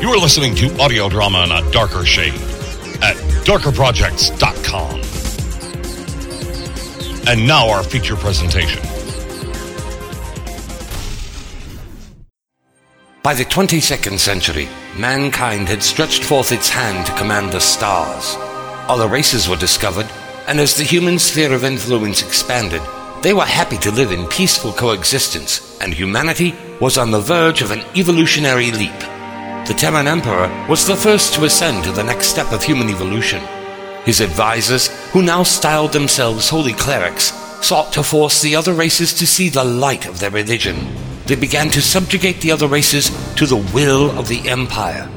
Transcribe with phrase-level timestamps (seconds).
[0.00, 2.34] You are listening to audio drama in a darker shade
[3.02, 5.00] at darkerprojects.com.
[7.28, 8.82] And now our feature presentation.
[13.22, 18.36] By the 22nd century, mankind had stretched forth its hand to command the stars.
[18.88, 20.06] Other races were discovered,
[20.48, 22.80] and as the human sphere of influence expanded,
[23.22, 27.70] they were happy to live in peaceful coexistence, and humanity was on the verge of
[27.70, 29.19] an evolutionary leap.
[29.66, 33.40] The Terran Emperor was the first to ascend to the next step of human evolution.
[34.04, 37.32] His advisors, who now styled themselves holy clerics,
[37.64, 40.76] sought to force the other races to see the light of their religion.
[41.26, 45.08] They began to subjugate the other races to the will of the Empire.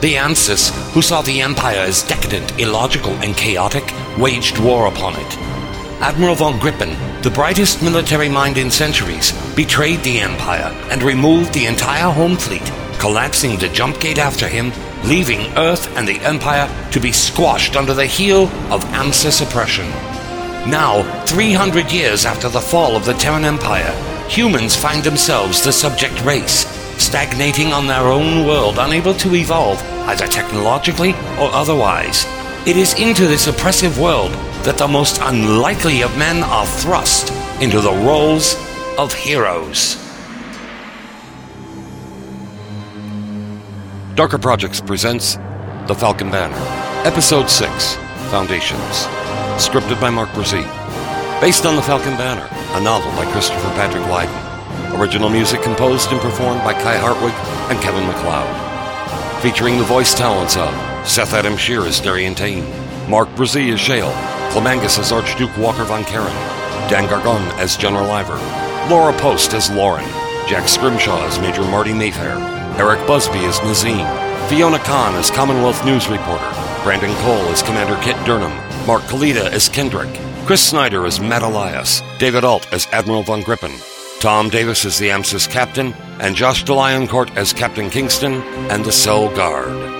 [0.00, 3.84] The Ansys, who saw the Empire as decadent, illogical, and chaotic,
[4.18, 5.55] waged war upon it.
[6.00, 11.64] Admiral von Grippen, the brightest military mind in centuries, betrayed the Empire and removed the
[11.64, 14.72] entire home fleet, collapsing the jump gate after him,
[15.04, 19.88] leaving Earth and the Empire to be squashed under the heel of Ansys oppression.
[20.68, 23.92] Now, 300 years after the fall of the Terran Empire,
[24.28, 26.66] humans find themselves the subject race,
[27.02, 32.26] stagnating on their own world, unable to evolve, either technologically or otherwise.
[32.66, 37.80] It is into this oppressive world that the most unlikely of men are thrust into
[37.80, 38.56] the roles
[38.98, 39.94] of heroes.
[44.16, 45.36] Darker Projects presents
[45.86, 46.58] The Falcon Banner,
[47.06, 47.94] Episode 6
[48.32, 49.06] Foundations.
[49.62, 50.66] Scripted by Mark Brzee.
[51.40, 55.00] Based on The Falcon Banner, a novel by Christopher Patrick Lydon.
[55.00, 57.34] Original music composed and performed by Kai Hartwig
[57.70, 59.42] and Kevin MacLeod.
[59.42, 60.74] Featuring the voice talents of
[61.06, 62.68] Seth Adam Shear as Darian Tane,
[63.08, 66.32] Mark Brzee as Shale, Clemangus as Archduke Walker von Karen,
[66.88, 68.38] Dan Gargon as General Ivor,
[68.88, 70.06] Laura Post as Lauren,
[70.48, 72.38] Jack Scrimshaw as Major Marty Mayfair,
[72.78, 74.06] Eric Busby as Nazim,
[74.48, 76.50] Fiona Khan as Commonwealth News Reporter,
[76.82, 78.56] Brandon Cole as Commander Kit Durnham,
[78.86, 83.78] Mark Kalita as Kendrick, Chris Snyder as Matt Elias, David Alt as Admiral Von Grippen,
[84.22, 89.28] Tom Davis as the AMSIS Captain, and Josh DeLioncourt as Captain Kingston and the Cell
[89.36, 89.95] Guard.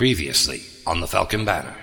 [0.00, 1.74] Previously on the Falcon Banner.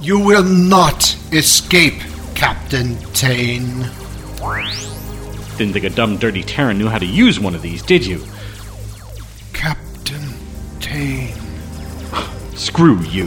[0.00, 2.00] You will not escape,
[2.34, 3.90] Captain Tane.
[5.58, 8.24] Didn't think a dumb, dirty Terran knew how to use one of these, did you?
[9.52, 10.22] Captain
[10.80, 11.34] Tane.
[12.56, 13.24] Screw you.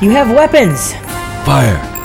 [0.00, 0.92] You have weapons!
[1.44, 1.99] Fire!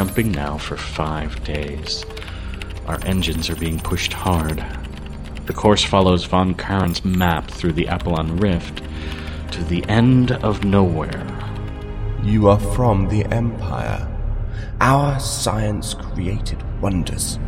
[0.00, 2.06] Jumping now for five days.
[2.86, 4.64] Our engines are being pushed hard.
[5.44, 8.82] The course follows Von Karen's map through the Apollon Rift
[9.50, 11.26] to the end of nowhere.
[12.22, 14.08] You are from the Empire.
[14.80, 17.38] Our science created wonders.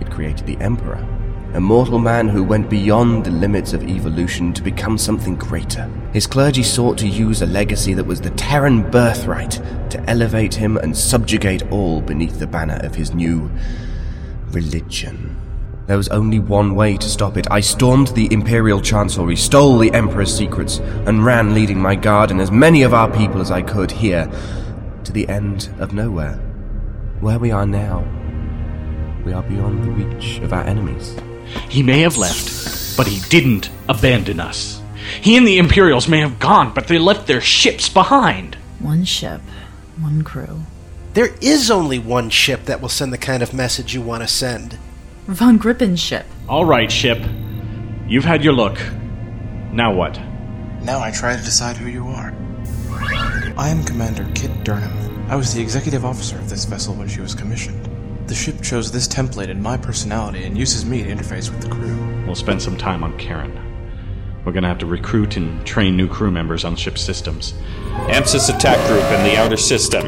[0.00, 1.06] It created the Emperor,
[1.54, 5.90] a mortal man who went beyond the limits of evolution to become something greater.
[6.12, 9.60] His clergy sought to use a legacy that was the Terran birthright
[9.90, 13.50] to elevate him and subjugate all beneath the banner of his new
[14.50, 15.36] religion.
[15.86, 17.50] There was only one way to stop it.
[17.50, 22.42] I stormed the Imperial Chancellery, stole the Emperor's secrets, and ran leading my guard and
[22.42, 24.30] as many of our people as I could here
[25.04, 26.34] to the end of nowhere.
[27.20, 28.06] Where we are now,
[29.24, 31.16] we are beyond the reach of our enemies.
[31.68, 34.80] He may have left, but he didn't abandon us.
[35.20, 38.56] He and the Imperials may have gone, but they left their ships behind.
[38.78, 39.40] One ship,
[39.98, 40.62] one crew.
[41.14, 44.28] There is only one ship that will send the kind of message you want to
[44.28, 44.78] send.
[45.26, 46.26] Von Grippen's ship.
[46.48, 47.18] All right, ship.
[48.06, 48.78] You've had your look.
[49.72, 50.18] Now what?
[50.82, 52.34] Now I try to decide who you are.
[53.56, 55.28] I am Commander Kit Durham.
[55.30, 57.86] I was the executive officer of this vessel when she was commissioned.
[58.28, 61.70] The ship chose this template and my personality and uses me to interface with the
[61.70, 61.96] crew.
[62.26, 63.58] We'll spend some time on Karen.
[64.44, 67.54] We're gonna have to recruit and train new crew members on ship systems.
[68.10, 70.06] AMSIS attack group in the outer system.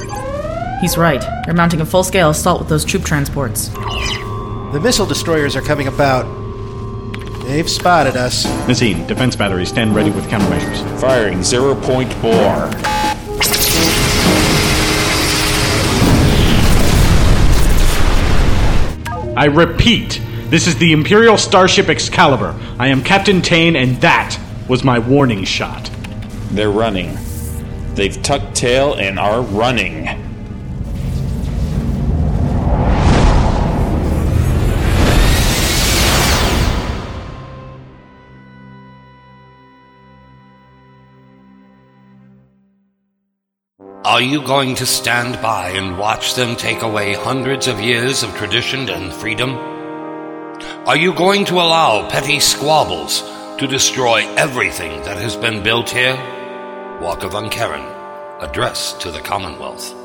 [0.83, 1.25] He's right.
[1.47, 3.69] They're mounting a full scale assault with those troop transports.
[3.69, 6.25] The missile destroyers are coming about.
[7.45, 8.45] They've spotted us.
[8.69, 11.01] Nazim, defense batteries, stand ready with countermeasures.
[11.01, 12.71] Firing zero point bore.
[19.37, 22.59] I repeat, this is the Imperial Starship Excalibur.
[22.79, 24.37] I am Captain Tane, and that
[24.69, 25.89] was my warning shot.
[26.51, 27.17] They're running.
[27.95, 30.30] They've tucked tail and are running.
[44.11, 48.35] Are you going to stand by and watch them take away hundreds of years of
[48.35, 49.51] tradition and freedom?
[50.85, 53.23] Are you going to allow petty squabbles
[53.59, 56.17] to destroy everything that has been built here?
[57.01, 57.87] Walker von Karen,
[58.41, 60.00] address to the Commonwealth.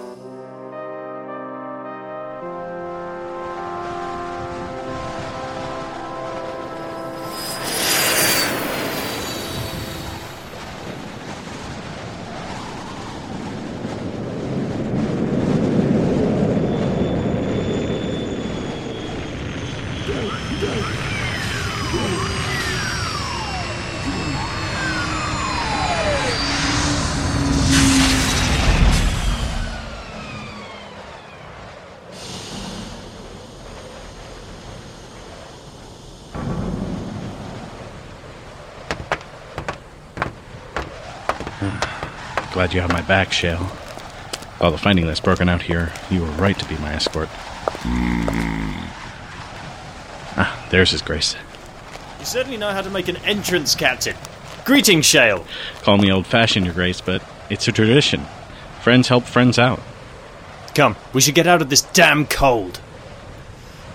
[42.66, 43.70] Glad you have my back, Shale.
[44.60, 47.30] All the fighting that's broken out here, you were right to be my escort.
[50.36, 51.36] Ah, there's his grace.
[52.18, 54.16] You certainly know how to make an entrance, Captain.
[54.66, 55.46] Greetings, Shale.
[55.84, 58.26] Call me old fashioned, your grace, but it's a tradition.
[58.82, 59.80] Friends help friends out.
[60.74, 62.82] Come, we should get out of this damn cold.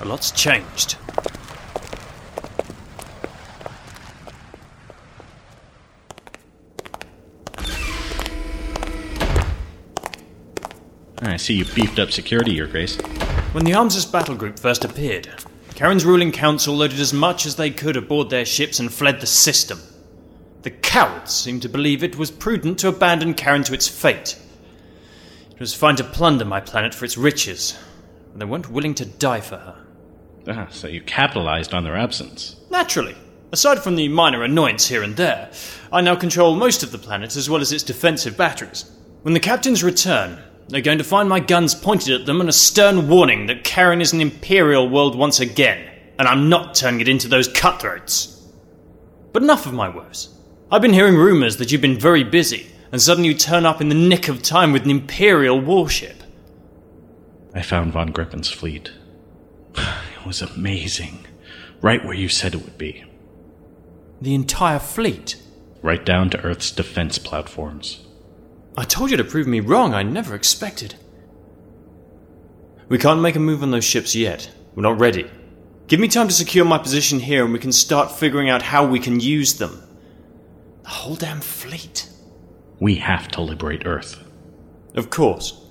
[0.00, 0.96] A lot's changed.
[11.30, 12.96] I see you beefed up security, your grace.
[13.52, 15.28] When the Armsist battle group first appeared,
[15.74, 19.26] Karen's ruling council loaded as much as they could aboard their ships and fled the
[19.26, 19.78] system.
[20.62, 24.38] The cowards seemed to believe it was prudent to abandon Karen to its fate.
[25.50, 27.78] It was fine to plunder my planet for its riches,
[28.32, 29.86] and they weren't willing to die for her.
[30.48, 32.56] Ah, so you capitalized on their absence.
[32.70, 33.16] Naturally.
[33.52, 35.50] Aside from the minor annoyance here and there,
[35.92, 38.90] I now control most of the planet as well as its defensive batteries.
[39.22, 42.52] When the captains return, they're going to find my guns pointed at them and a
[42.52, 47.08] stern warning that Karen is an imperial world once again, and I'm not turning it
[47.08, 48.46] into those cutthroats.
[49.32, 50.36] But enough of my woes.
[50.70, 53.88] I've been hearing rumors that you've been very busy, and suddenly you turn up in
[53.88, 56.22] the nick of time with an imperial warship.
[57.52, 58.90] I found Von Grippen's fleet.
[60.20, 61.26] It was amazing.
[61.80, 63.04] Right where you said it would be.
[64.20, 65.36] The entire fleet.
[65.80, 68.06] Right down to Earth's defense platforms.
[68.80, 69.92] I told you to prove me wrong.
[69.92, 70.94] I never expected.
[72.88, 74.50] We can't make a move on those ships yet.
[74.74, 75.30] We're not ready.
[75.86, 78.86] Give me time to secure my position here and we can start figuring out how
[78.86, 79.82] we can use them.
[80.84, 82.08] The whole damn fleet.
[82.80, 84.24] We have to liberate Earth.
[84.94, 85.62] Of course.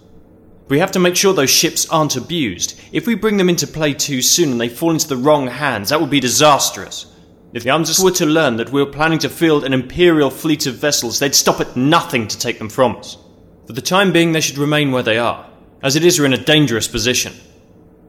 [0.67, 2.79] We have to make sure those ships aren't abused.
[2.91, 5.89] If we bring them into play too soon and they fall into the wrong hands,
[5.89, 7.08] that would be disastrous.
[7.51, 10.68] If the Armsist were to learn that we were planning to field an Imperial fleet
[10.68, 13.18] of vessels, they'd stop at nothing to take them from us.
[13.66, 15.50] For the time being, they should remain where they are.
[15.81, 17.34] As it is, we're in a dangerous position.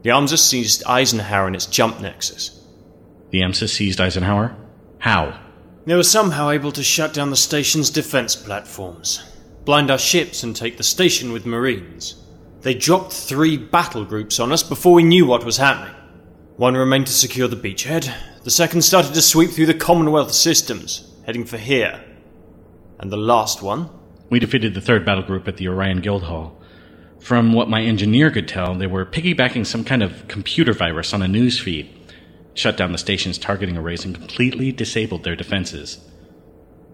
[0.02, 2.58] The Armsist seized Eisenhower in its jump nexus.
[3.30, 4.56] The Armsist seized Eisenhower?
[4.98, 5.40] How?
[5.86, 9.24] They were somehow able to shut down the station's defense platforms,
[9.64, 12.22] blind our ships, and take the station with Marines.
[12.60, 15.94] They dropped three battle groups on us before we knew what was happening.
[16.56, 21.12] One remained to secure the beachhead, the second started to sweep through the Commonwealth systems,
[21.26, 22.02] heading for here.
[22.98, 23.90] And the last one?
[24.30, 26.58] We defeated the third battle group at the Orion Guildhall.
[27.20, 31.20] From what my engineer could tell, they were piggybacking some kind of computer virus on
[31.20, 31.90] a news feed.
[32.54, 36.00] Shut down the station's targeting arrays and completely disabled their defenses.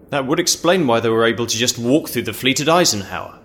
[0.09, 3.39] That would explain why they were able to just walk through the fleet at Eisenhower.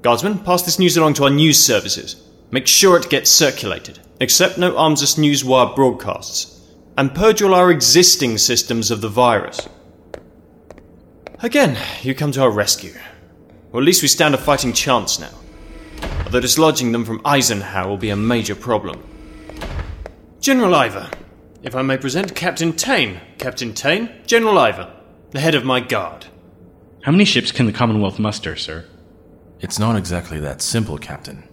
[0.00, 2.26] Guardsmen, pass this news along to our news services.
[2.50, 3.98] Make sure it gets circulated.
[4.20, 6.61] Accept no armsless news wire broadcasts.
[6.96, 9.68] And purge all our existing systems of the virus.
[11.40, 12.94] Again, you come to our rescue.
[13.72, 15.32] Or at least we stand a fighting chance now.
[16.24, 19.02] Although dislodging them from Eisenhower will be a major problem.
[20.40, 21.10] General Ivor,
[21.62, 23.20] if I may present Captain Tane.
[23.38, 24.92] Captain Tane, General Ivor,
[25.30, 26.26] the head of my guard.
[27.02, 28.84] How many ships can the Commonwealth muster, sir?
[29.60, 31.48] It's not exactly that simple, Captain.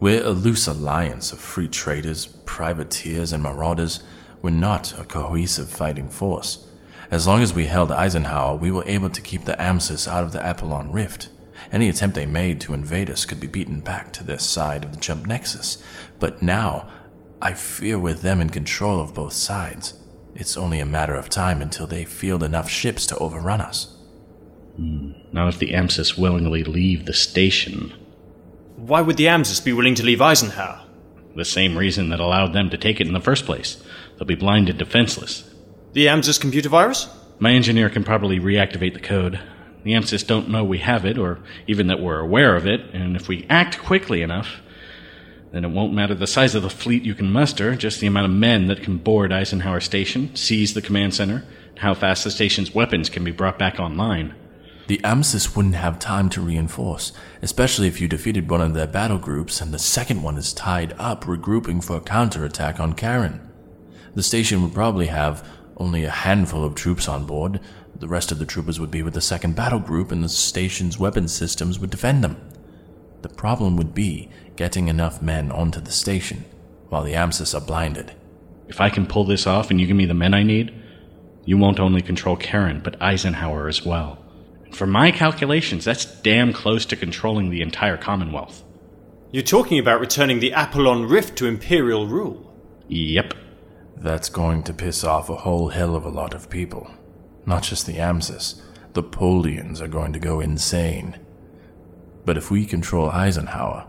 [0.00, 4.02] We're a loose alliance of free traders, privateers, and marauders.
[4.42, 6.66] We're not a cohesive fighting force.
[7.12, 10.32] As long as we held Eisenhower, we were able to keep the Amsis out of
[10.32, 11.28] the Apollon Rift.
[11.70, 14.92] Any attempt they made to invade us could be beaten back to their side of
[14.92, 15.82] the jump nexus.
[16.18, 16.88] But now,
[17.40, 19.94] I fear with them in control of both sides.
[20.34, 23.96] It's only a matter of time until they field enough ships to overrun us.
[24.76, 25.12] Hmm.
[25.30, 27.92] Not if the Amsis willingly leave the station.
[28.76, 30.82] Why would the Amsis be willing to leave Eisenhower?
[31.36, 33.82] The same reason that allowed them to take it in the first place.
[34.22, 35.42] They'll be blind and defenseless.
[35.94, 37.08] The Amsis computer virus?
[37.40, 39.40] My engineer can probably reactivate the code.
[39.82, 43.16] The Amsis don't know we have it, or even that we're aware of it, and
[43.16, 44.60] if we act quickly enough,
[45.50, 48.26] then it won't matter the size of the fleet you can muster, just the amount
[48.26, 52.30] of men that can board Eisenhower Station, seize the command center, and how fast the
[52.30, 54.36] station's weapons can be brought back online.
[54.86, 57.10] The Amsis wouldn't have time to reinforce,
[57.42, 60.94] especially if you defeated one of their battle groups and the second one is tied
[60.96, 63.48] up regrouping for a counterattack on Karen.
[64.14, 67.60] The station would probably have only a handful of troops on board.
[67.98, 70.98] The rest of the troopers would be with the second battle group, and the station's
[70.98, 72.36] weapon systems would defend them.
[73.22, 76.44] The problem would be getting enough men onto the station
[76.88, 78.12] while the Amsis are blinded.
[78.68, 80.74] If I can pull this off and you give me the men I need,
[81.44, 84.18] you won't only control Karen, but Eisenhower as well.
[84.64, 88.62] And for my calculations, that's damn close to controlling the entire Commonwealth.
[89.30, 92.52] You're talking about returning the Apollon Rift to Imperial rule.
[92.88, 93.34] Yep.
[94.02, 96.90] That's going to piss off a whole hell of a lot of people.
[97.46, 98.60] Not just the Amsis.
[98.94, 101.20] The Polians are going to go insane.
[102.24, 103.86] But if we control Eisenhower,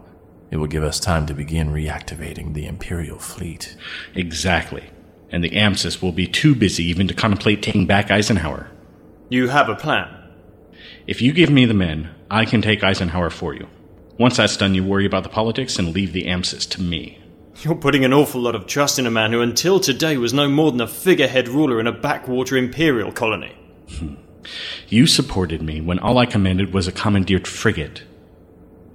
[0.51, 3.75] it will give us time to begin reactivating the Imperial fleet.
[4.13, 4.84] Exactly.
[5.32, 8.70] And the Amsis will be too busy even to contemplate taking back Eisenhower.
[9.29, 10.15] You have a plan.
[11.08, 13.67] If you give me the men, I can take Eisenhower for you.
[14.20, 17.23] Once that's done, you worry about the politics and leave the Amsis to me.
[17.62, 20.50] You're putting an awful lot of trust in a man who until today was no
[20.50, 23.56] more than a figurehead ruler in a backwater imperial colony.
[23.98, 24.16] Hmm.
[24.90, 28.04] you supported me when all I commanded was a commandeered frigate.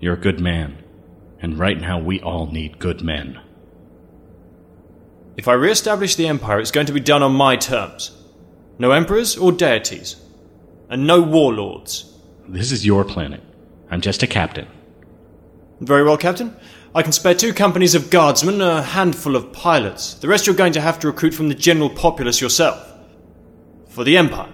[0.00, 0.82] You're a good man,
[1.40, 3.40] and right now we all need good men.
[5.36, 8.16] If I re establish the Empire, it's going to be done on my terms.
[8.78, 10.16] No emperors or deities,
[10.88, 12.12] and no warlords.
[12.48, 13.42] This is your planet.
[13.90, 14.66] I'm just a captain.
[15.80, 16.56] Very well, Captain.
[16.94, 20.14] I can spare two companies of guardsmen, a handful of pilots.
[20.14, 22.92] The rest you're going to have to recruit from the general populace yourself.
[23.88, 24.48] For the Empire.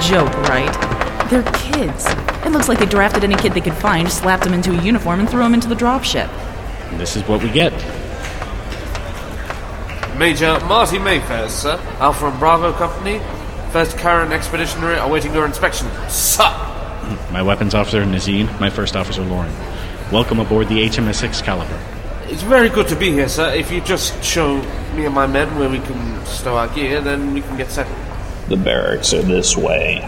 [0.00, 0.72] Joke, right?
[1.30, 2.06] They're kids.
[2.44, 5.20] It looks like they drafted any kid they could find, slapped him into a uniform,
[5.20, 6.28] and threw him into the dropship.
[6.90, 7.72] And this is what we get.
[10.18, 11.80] Major Marty Mayfair, sir.
[11.98, 13.20] Alpha and Bravo Company.
[13.72, 15.88] First Karen Expeditionary awaiting your inspection.
[16.08, 16.50] Sir!
[17.30, 18.46] My weapons officer, Nazim.
[18.60, 19.52] My first officer, Lauren.
[20.12, 21.80] Welcome aboard the HMS Excalibur.
[22.26, 23.52] It's very good to be here, sir.
[23.54, 24.56] If you just show
[24.94, 27.96] me and my men where we can stow our gear, then we can get settled.
[28.52, 30.00] The barracks are this way.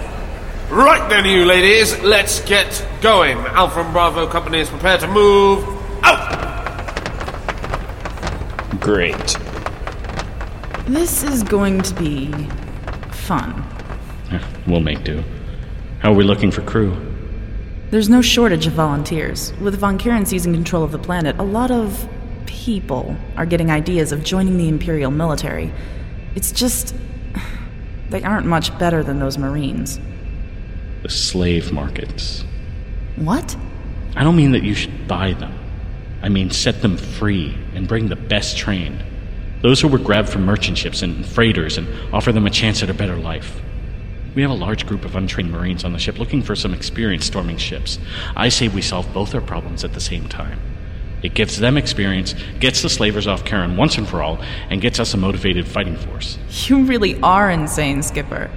[0.69, 3.39] Right then, you ladies, let's get going.
[3.39, 5.67] Alpha and Bravo Company is prepared to move
[6.03, 7.01] out!
[8.81, 9.39] Great.
[10.87, 12.31] This is going to be
[13.13, 13.65] fun.
[14.67, 15.25] We'll make do.
[16.01, 16.95] How are we looking for crew?
[17.89, 19.55] There's no shortage of volunteers.
[19.55, 22.07] With Von Karen seizing control of the planet, a lot of
[22.45, 25.73] people are getting ideas of joining the Imperial military.
[26.35, 26.95] It's just.
[28.15, 29.99] They aren't much better than those Marines.
[31.03, 32.45] The slave markets.
[33.17, 33.57] What?
[34.15, 35.53] I don't mean that you should buy them.
[36.23, 39.03] I mean set them free and bring the best trained.
[39.63, 42.89] Those who were grabbed from merchant ships and freighters and offer them a chance at
[42.89, 43.61] a better life.
[44.37, 47.25] We have a large group of untrained Marines on the ship looking for some experience
[47.25, 47.99] storming ships.
[48.37, 50.61] I say we solve both our problems at the same time.
[51.25, 54.39] It gives them experience, gets the slavers off Karen once and for all,
[54.69, 56.37] and gets us a motivated fighting force.
[56.69, 58.51] You really are insane, Skipper.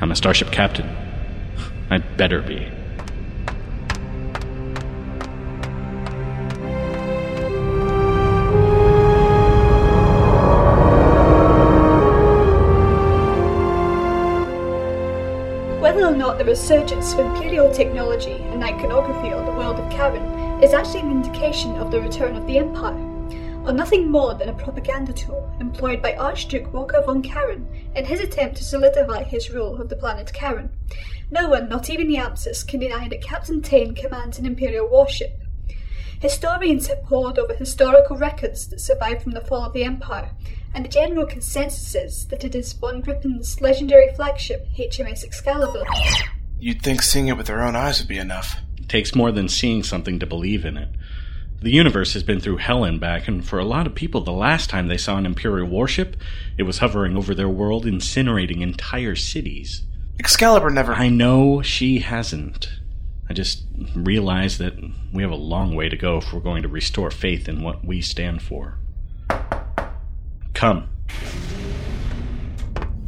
[0.00, 0.88] I'm a starship captain.
[1.90, 2.70] I better be.
[15.82, 20.45] Whether or not the resurgence of imperial technology and iconography on the world of Karen
[20.62, 22.96] is actually an indication of the return of the Empire.
[23.66, 28.20] or nothing more than a propaganda tool employed by Archduke Walker von Karen in his
[28.20, 30.70] attempt to solidify his rule of the planet Karen.
[31.32, 35.40] No one, not even the Yamsus, can deny that Captain Tane commands an Imperial warship.
[36.20, 40.30] Historians have pored over historical records that survive from the fall of the Empire,
[40.72, 45.82] and the general consensus is that it is von Grippen's legendary flagship, HMS Excalibur.
[46.60, 48.56] You'd think seeing it with their own eyes would be enough.
[48.86, 50.88] It takes more than seeing something to believe in it.
[51.60, 54.30] The universe has been through hell and back, and for a lot of people, the
[54.30, 56.16] last time they saw an Imperial warship,
[56.56, 59.82] it was hovering over their world, incinerating entire cities.
[60.20, 60.94] Excalibur never.
[60.94, 62.68] I know she hasn't.
[63.28, 63.64] I just
[63.96, 64.74] realize that
[65.12, 67.84] we have a long way to go if we're going to restore faith in what
[67.84, 68.78] we stand for.
[70.54, 70.88] Come.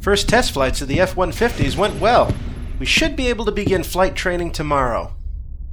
[0.01, 2.35] First test flights of the F 150s went well.
[2.81, 5.15] We should be able to begin flight training tomorrow.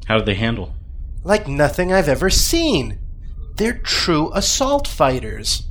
[0.05, 0.73] How did they handle?
[1.23, 2.99] Like nothing I've ever seen.
[3.57, 5.63] They're true assault fighters.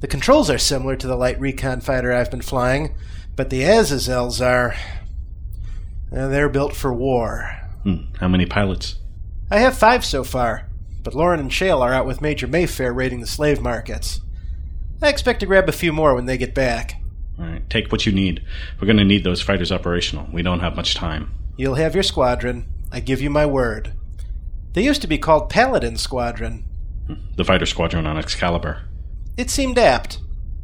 [0.00, 2.94] The controls are similar to the light recon fighter I've been flying,
[3.36, 4.74] but the Azazels are.
[6.14, 7.56] Uh, they're built for war.
[7.82, 8.14] Hmm.
[8.18, 8.96] How many pilots?
[9.50, 10.68] I have five so far,
[11.02, 14.20] but Lauren and Shale are out with Major Mayfair raiding the slave markets.
[15.02, 17.00] I expect to grab a few more when they get back.
[17.38, 18.42] All right, take what you need.
[18.78, 20.28] We're going to need those fighters operational.
[20.32, 21.32] We don't have much time.
[21.56, 22.66] You'll have your squadron.
[22.92, 23.92] I give you my word.
[24.72, 26.64] They used to be called Paladin Squadron.
[27.36, 28.82] The fighter squadron on Excalibur.
[29.36, 30.18] It seemed apt.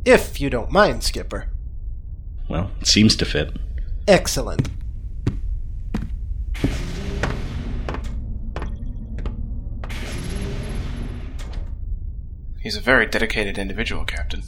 [0.04, 1.48] If you don't mind, Skipper.
[2.48, 3.56] Well, it seems to fit.
[4.06, 4.68] Excellent.
[12.60, 14.42] He's a very dedicated individual, Captain.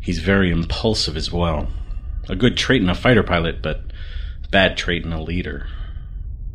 [0.00, 1.68] He's very impulsive as well.
[2.28, 3.82] A good trait in a fighter pilot, but
[4.50, 5.66] bad trait in a leader.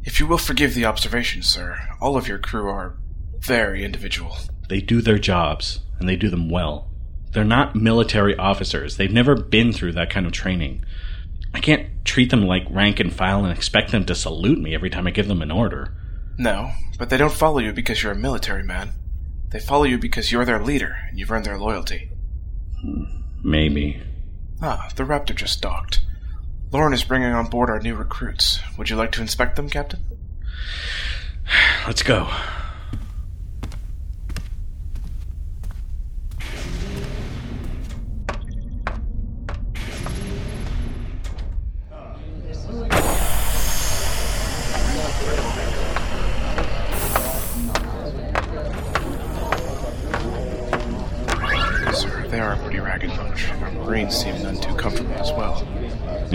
[0.06, 2.96] If you will forgive the observation, sir, all of your crew are
[3.40, 4.38] very individual.
[4.70, 6.92] They do their jobs, and they do them well.
[7.32, 8.98] They're not military officers.
[8.98, 10.86] They've never been through that kind of training.
[11.54, 14.92] I can't treat them like rank and file and expect them to salute me every
[14.92, 15.92] time I give them an order.
[16.38, 18.92] No, but they don't follow you because you're a military man.
[19.50, 22.12] They follow you because you're their leader and you've earned their loyalty.
[23.44, 24.02] Maybe.
[24.62, 26.02] Ah, the Raptor just docked.
[26.76, 28.60] Lauren is bringing on board our new recruits.
[28.78, 30.02] Would you like to inspect them, Captain?
[31.88, 32.30] Let's go.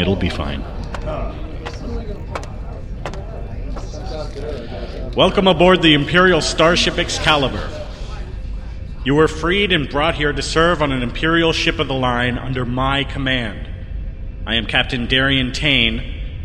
[0.01, 0.65] It'll be fine.
[5.15, 7.69] Welcome aboard the Imperial Starship Excalibur.
[9.05, 12.39] You were freed and brought here to serve on an Imperial ship of the line
[12.39, 13.69] under my command.
[14.47, 16.01] I am Captain Darian Tane,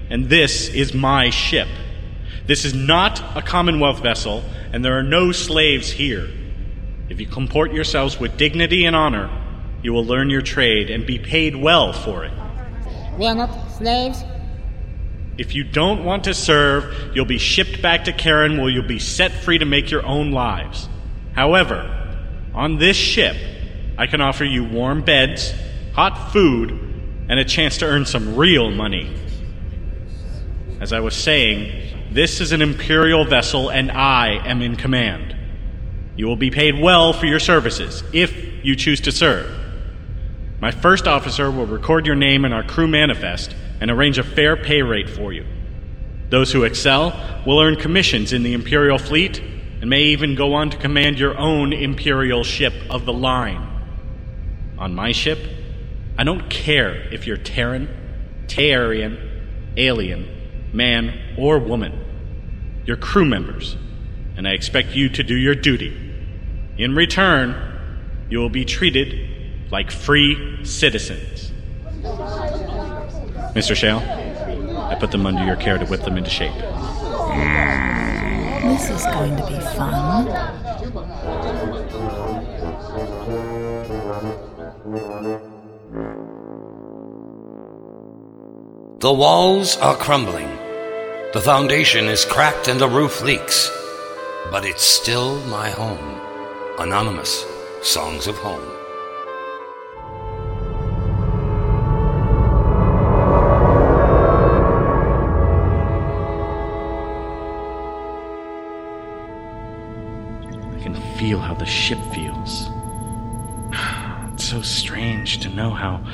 [0.09, 1.69] and this is my ship.
[2.47, 6.27] This is not a Commonwealth vessel, and there are no slaves here.
[7.07, 9.29] If you comport yourselves with dignity and honor,
[9.81, 12.33] you will learn your trade and be paid well for it.
[13.17, 14.23] We are not slaves.
[15.37, 18.99] If you don't want to serve, you'll be shipped back to Karen where you'll be
[18.99, 20.89] set free to make your own lives.
[21.33, 21.91] However,
[22.53, 23.35] on this ship,
[23.97, 25.53] I can offer you warm beds,
[25.93, 26.71] hot food,
[27.29, 29.13] and a chance to earn some real money.
[30.81, 35.35] As I was saying, this is an Imperial vessel and I am in command.
[36.17, 39.64] You will be paid well for your services, if you choose to serve.
[40.65, 44.57] My first officer will record your name in our crew manifest and arrange a fair
[44.57, 45.45] pay rate for you.
[46.31, 50.71] Those who excel will earn commissions in the Imperial fleet and may even go on
[50.71, 53.61] to command your own Imperial ship of the line.
[54.79, 55.37] On my ship,
[56.17, 57.87] I don't care if you're Terran,
[58.47, 59.19] Taarian,
[59.77, 60.27] alien,
[60.73, 61.93] man, or woman.
[62.87, 63.77] You're crew members,
[64.35, 65.95] and I expect you to do your duty.
[66.79, 67.55] In return,
[68.31, 69.34] you will be treated
[69.71, 71.51] like free citizens.
[73.53, 73.75] Mr.
[73.75, 73.99] Shale,
[74.79, 76.53] I put them under your care to whip them into shape.
[78.63, 80.25] This is going to be fun.
[88.99, 90.49] The walls are crumbling.
[91.33, 93.69] The foundation is cracked and the roof leaks.
[94.51, 96.21] But it's still my home.
[96.79, 97.45] Anonymous
[97.83, 98.74] Songs of Home.
[111.25, 112.69] Feel how the ship feels.
[114.35, 116.05] It's so strange to know how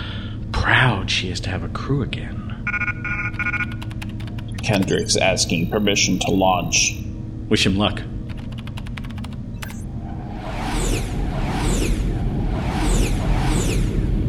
[0.54, 2.38] proud she is to have a crew again.
[4.63, 7.04] Kendrick's asking permission to launch.
[7.50, 8.00] Wish him luck.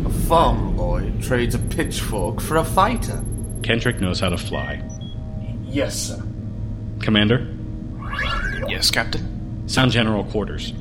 [0.07, 3.23] A farm boy trades a pitchfork for a fighter.
[3.63, 4.83] Kendrick knows how to fly.
[5.65, 6.23] Yes, sir.
[7.01, 7.47] Commander,
[8.69, 9.32] Yes, Captain?
[9.67, 10.73] Sound general quarters.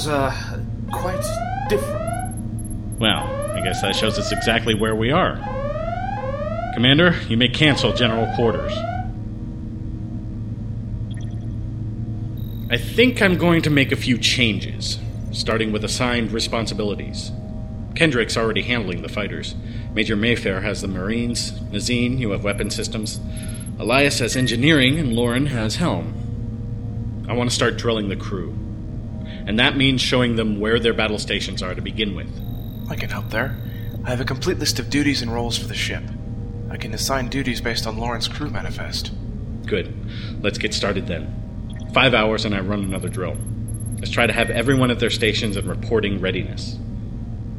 [0.00, 0.58] Was uh,
[0.92, 1.22] quite
[1.68, 2.98] different.
[2.98, 5.36] Well, I guess that shows us exactly where we are.
[6.72, 8.72] Commander, you may cancel general quarters.
[12.70, 14.98] I think I'm going to make a few changes,
[15.32, 17.30] starting with assigned responsibilities.
[17.94, 19.54] Kendrick's already handling the fighters.
[19.92, 21.60] Major Mayfair has the Marines.
[21.72, 23.20] Nazim, you have weapon systems.
[23.78, 27.26] Elias has engineering, and Lauren has helm.
[27.28, 28.59] I want to start drilling the crew.
[29.46, 32.28] And that means showing them where their battle stations are to begin with.
[32.90, 33.56] I can help there.
[34.04, 36.02] I have a complete list of duties and roles for the ship.
[36.70, 39.12] I can assign duties based on Lauren's crew manifest.
[39.66, 39.94] Good.
[40.42, 41.88] Let's get started then.
[41.92, 43.36] Five hours and I run another drill.
[43.98, 46.78] Let's try to have everyone at their stations and reporting readiness.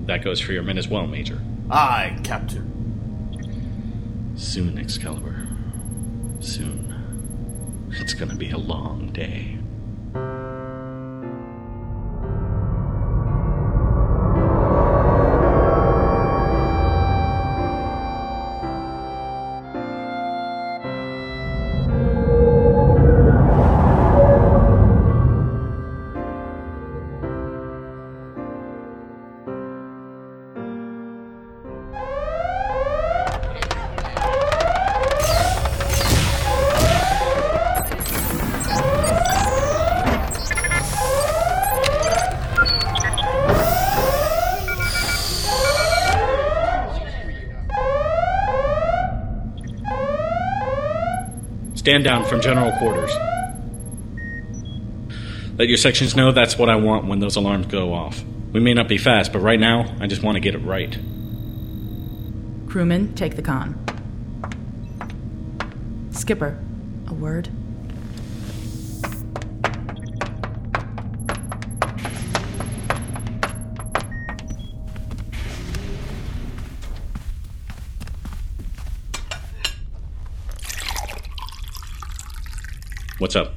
[0.06, 1.42] That goes for your men as well, Major.
[1.70, 2.68] Aye, Captain.
[4.36, 5.48] Soon, Excalibur.
[6.40, 7.90] Soon.
[8.00, 9.58] It's gonna be a long day.
[51.92, 53.12] Stand down from general quarters.
[55.58, 58.24] Let your sections know that's what I want when those alarms go off.
[58.54, 60.98] We may not be fast, but right now, I just want to get it right.
[62.70, 63.78] Crewman, take the con.
[66.12, 66.58] Skipper,
[67.08, 67.50] a word?
[83.22, 83.54] What's up?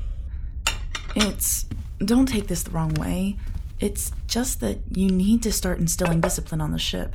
[1.17, 1.65] It's.
[1.97, 3.39] Don't take this the wrong way.
[3.81, 7.15] It's just that you need to start instilling discipline on the ship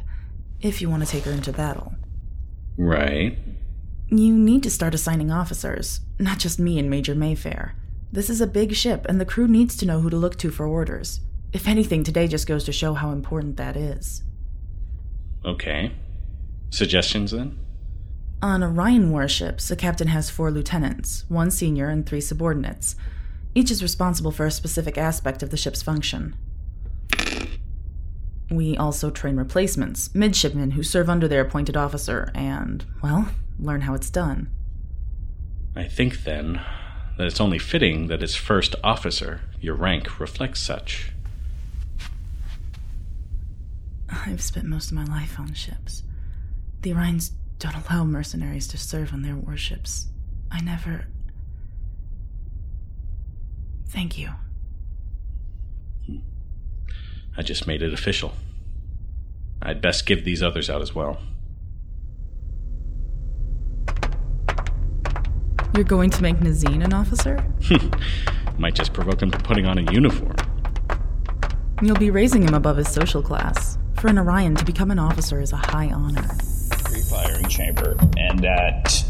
[0.60, 1.94] if you want to take her into battle.
[2.76, 3.38] Right.
[4.08, 7.76] You need to start assigning officers, not just me and Major Mayfair.
[8.12, 10.50] This is a big ship, and the crew needs to know who to look to
[10.50, 11.20] for orders.
[11.54, 14.24] If anything, today just goes to show how important that is.
[15.46, 15.92] Okay.
[16.72, 17.60] Suggestions then?
[18.42, 22.96] On Orion warships, a captain has four lieutenants, one senior and three subordinates.
[23.54, 26.36] Each is responsible for a specific aspect of the ship's function.
[28.50, 33.28] We also train replacements, midshipmen who serve under their appointed officer and, well,
[33.60, 34.50] learn how it's done.
[35.76, 36.62] I think then
[37.18, 41.12] that it's only fitting that as first officer, your rank reflects such.
[44.10, 46.04] I've spent most of my life on ships.
[46.82, 50.08] The Orions don't allow mercenaries to serve on their warships.
[50.50, 51.06] I never.
[53.90, 54.30] Thank you.
[57.38, 58.34] I just made it official.
[59.62, 61.18] I'd best give these others out as well.
[65.76, 67.46] You're going to make Nazim an officer?
[68.58, 70.36] Might just provoke him to putting on a uniform.
[71.82, 73.78] You'll be raising him above his social class.
[73.96, 76.28] For an Orion, to become an officer is a high honor.
[77.40, 77.96] Pre-firing chamber.
[78.18, 79.04] And at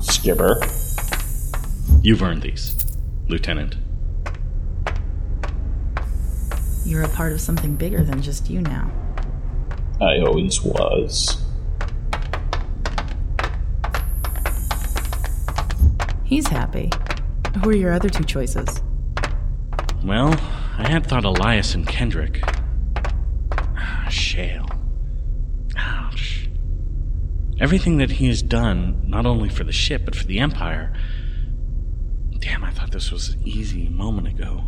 [0.00, 0.60] Skipper.
[2.02, 2.76] You've earned these,
[3.28, 3.76] Lieutenant.
[6.84, 8.90] You're a part of something bigger than just you now.
[10.00, 11.40] I always was.
[16.24, 16.90] He's happy.
[17.62, 18.82] Who are your other two choices?
[20.04, 20.32] Well,
[20.76, 22.40] I had thought Elias and Kendrick,
[23.76, 24.63] Ah, Shale.
[27.60, 30.92] Everything that he has done, not only for the ship, but for the Empire.
[32.38, 34.64] Damn, I thought this was easy a moment ago.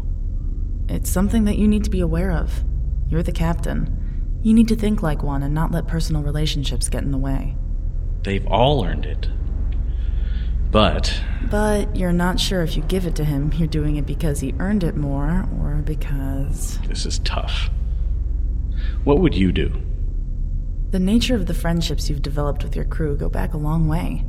[0.88, 2.64] It's something that you need to be aware of.
[3.08, 4.38] You're the captain.
[4.42, 7.56] You need to think like one and not let personal relationships get in the way.
[8.22, 9.28] They've all earned it.
[10.70, 11.20] But.
[11.50, 14.54] But you're not sure if you give it to him, you're doing it because he
[14.58, 16.78] earned it more, or because.
[16.86, 17.70] This is tough.
[19.04, 19.82] What would you do?
[20.90, 24.24] The nature of the friendships you've developed with your crew go back a long way.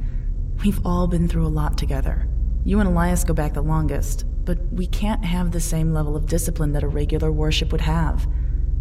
[0.63, 2.27] We've all been through a lot together.
[2.65, 6.25] You and Elias go back the longest, but we can't have the same level of
[6.25, 8.27] discipline that a regular warship would have.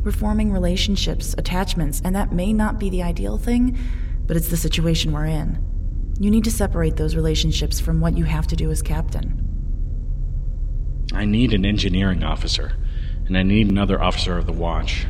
[0.03, 3.77] We're forming relationships, attachments, and that may not be the ideal thing,
[4.27, 5.63] but it's the situation we're in.
[6.19, 9.43] You need to separate those relationships from what you have to do as captain.
[11.13, 12.73] I need an engineering officer,
[13.27, 15.07] and I need another officer of the watch.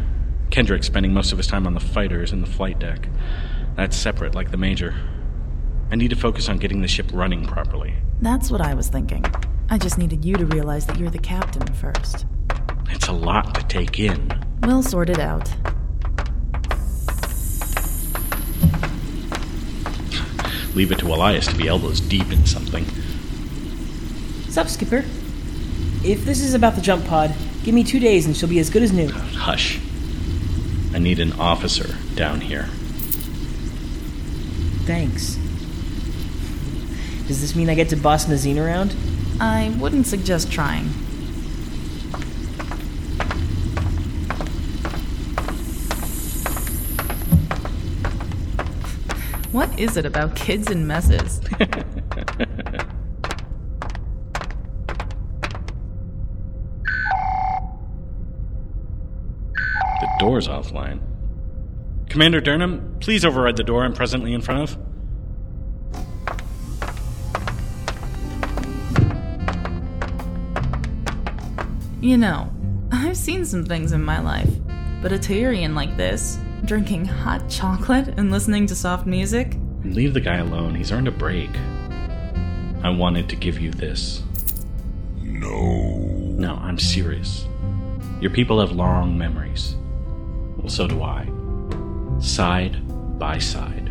[0.57, 3.11] Kendrick spending most of his time on the fighters and the flight deck.
[3.75, 4.95] That's separate, like the Major.
[5.91, 7.93] I need to focus on getting the ship running properly.
[8.23, 9.23] That's what I was thinking.
[9.69, 12.25] I just needed you to realize that you're the captain first.
[12.89, 14.33] It's a lot to take in.
[14.63, 15.47] We'll sort it out.
[20.75, 22.87] Leave it to Elias to be elbows deep in something.
[24.49, 25.05] Sup, Skipper?
[26.03, 28.71] If this is about the jump pod, give me two days and she'll be as
[28.71, 29.11] good as new.
[29.11, 29.81] Hush.
[30.95, 32.69] I need an officer down here.
[34.87, 35.37] Thanks.
[37.27, 38.95] Does this mean I get to boss Nazim around?
[39.41, 40.87] I wouldn't suggest trying.
[49.53, 51.41] What is it about kids and messes?
[60.01, 61.01] the door's offline.
[62.11, 64.79] Commander Durham, please override the door I'm presently in front of.
[72.03, 72.53] You know,
[72.93, 74.51] I've seen some things in my life,
[75.01, 79.57] but a Tyrian like this, drinking hot chocolate and listening to soft music?
[79.85, 80.75] Leave the guy alone.
[80.75, 81.51] He's earned a break.
[82.83, 84.23] I wanted to give you this.
[85.23, 85.97] No.
[86.37, 87.47] No, I'm serious.
[88.21, 89.77] Your people have long memories.
[90.67, 91.29] Well, so do I.
[92.19, 92.83] Side
[93.21, 93.89] by side.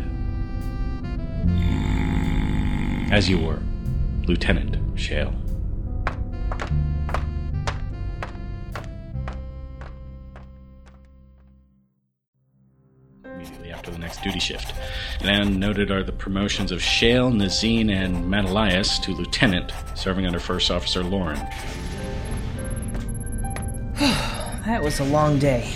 [3.10, 3.60] As you were,
[4.26, 5.32] Lieutenant Shale.
[13.24, 14.74] Immediately after the next duty shift.
[15.22, 20.38] And noted are the promotions of Shale, Nazim, and Matt Elias to lieutenant, serving under
[20.38, 21.38] First Officer Lauren.
[23.98, 25.74] that was a long day.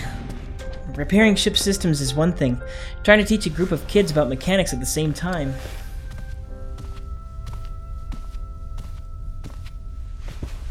[0.96, 2.60] Repairing ship systems is one thing,
[3.02, 5.54] trying to teach a group of kids about mechanics at the same time.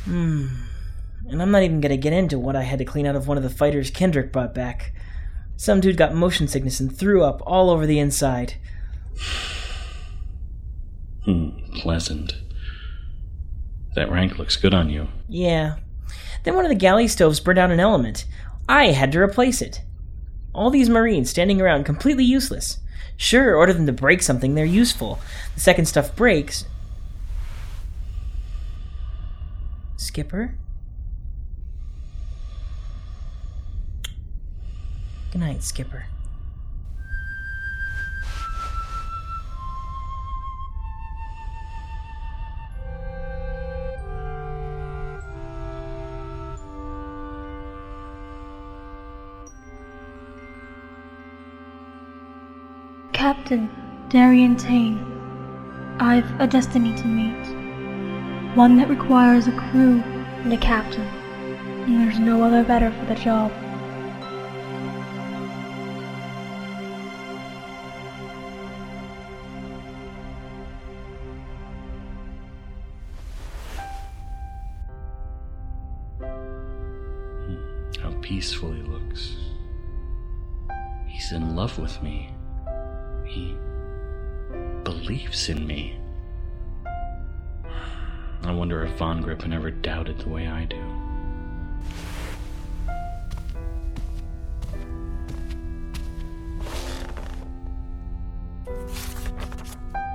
[0.06, 0.48] Hmm.
[1.30, 3.38] And I'm not even gonna get into what I had to clean out of one
[3.38, 4.94] of the fighters Kendrick brought back.
[5.56, 8.56] Some dude got motion sickness and threw up all over the inside.
[11.26, 12.34] Hmm, pleasant.
[13.96, 15.10] That rank looks good on you.
[15.28, 15.76] Yeah.
[16.44, 18.26] Then one of the galley stoves burned out an element.
[18.68, 19.82] I had to replace it.
[20.54, 22.80] All these Marines standing around completely useless.
[23.18, 25.20] Sure, order them to break something, they're useful.
[25.56, 26.66] The second stuff breaks.
[29.98, 30.56] Skipper?
[35.32, 36.06] Good night, Skipper.
[53.50, 54.56] Captain Darian
[56.00, 58.56] I've a destiny to meet.
[58.56, 60.04] One that requires a crew
[60.44, 63.52] and a captain, and there's no other better for the job.
[76.20, 79.38] Hmm, how peaceful he looks.
[81.08, 82.30] He's in love with me.
[85.10, 85.98] Believes in me.
[88.44, 90.78] I wonder if Von Grippen ever doubted the way I do.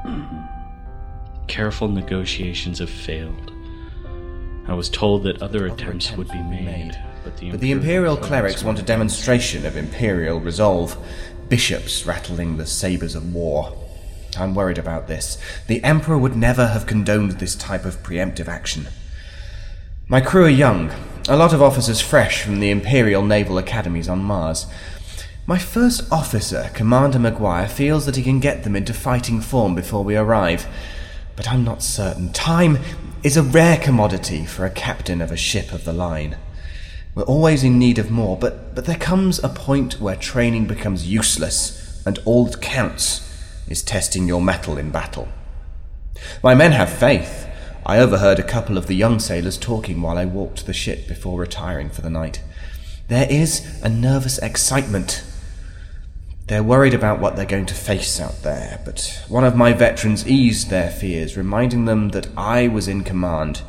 [0.05, 0.45] Hmm.
[1.49, 3.51] Careful negotiations have failed.
[4.69, 6.97] I was told that other attempts would be made.
[7.25, 10.97] but the But the Imperial clerics want a demonstration of Imperial resolve.
[11.49, 13.77] Bishops rattling the sabres of war.
[14.39, 15.39] I'm worried about this.
[15.67, 18.89] The Emperor would never have condoned this type of preemptive action.
[20.09, 20.93] My crew are young,
[21.29, 24.67] a lot of officers fresh from the Imperial Naval Academies on Mars.
[25.47, 30.05] My first officer, Commander Maguire, feels that he can get them into fighting form before
[30.05, 30.67] we arrive.
[31.37, 32.33] But I'm not certain.
[32.33, 32.79] Time
[33.23, 36.37] is a rare commodity for a captain of a ship of the line.
[37.15, 41.07] We're always in need of more, but, but there comes a point where training becomes
[41.07, 43.24] useless, and all that counts
[43.69, 45.29] is testing your mettle in battle.
[46.43, 47.49] My men have faith.
[47.87, 51.39] I overheard a couple of the young sailors talking while I walked the ship before
[51.39, 52.43] retiring for the night.
[53.09, 55.23] There is a nervous excitement.
[56.47, 60.27] They're worried about what they're going to face out there, but one of my veterans
[60.27, 63.63] eased their fears, reminding them that I was in command,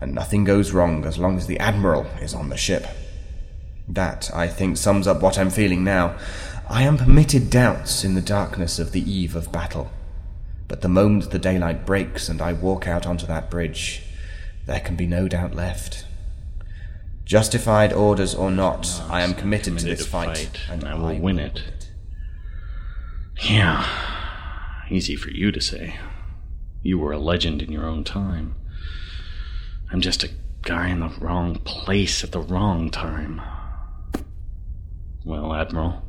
[0.00, 2.86] and nothing goes wrong as long as the Admiral is on the ship.
[3.88, 6.18] That, I think, sums up what I'm feeling now.
[6.70, 9.90] I am permitted doubts in the darkness of the eve of battle.
[10.68, 14.02] But the moment the daylight breaks and I walk out onto that bridge,
[14.66, 16.04] there can be no doubt left.
[17.24, 21.38] Justified orders or not, I am committed, to this fight, fight, and I will win
[21.38, 21.62] it.
[23.40, 23.86] Yeah,
[24.90, 25.96] easy for you to say.
[26.82, 28.54] You were a legend in your own time.
[29.90, 30.30] I'm just a
[30.62, 33.40] guy in the wrong place at the wrong time.
[35.24, 36.02] Well, Admiral,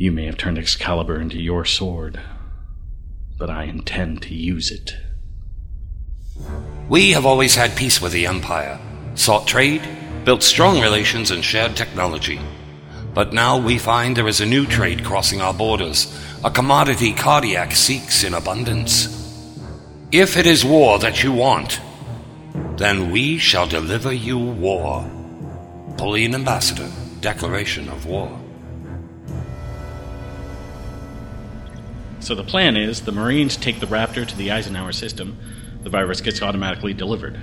[0.00, 2.18] you may have turned Excalibur into your sword,
[3.36, 4.94] but I intend to use it.
[6.88, 8.80] We have always had peace with the Empire,
[9.14, 9.86] sought trade,
[10.24, 12.40] built strong relations, and shared technology.
[13.12, 17.72] But now we find there is a new trade crossing our borders, a commodity Cardiac
[17.72, 19.06] seeks in abundance.
[20.10, 21.78] If it is war that you want,
[22.78, 25.02] then we shall deliver you war.
[25.98, 28.39] Polian Ambassador, Declaration of War.
[32.20, 35.38] So the plan is the Marines take the Raptor to the Eisenhower system,
[35.82, 37.40] the virus gets automatically delivered.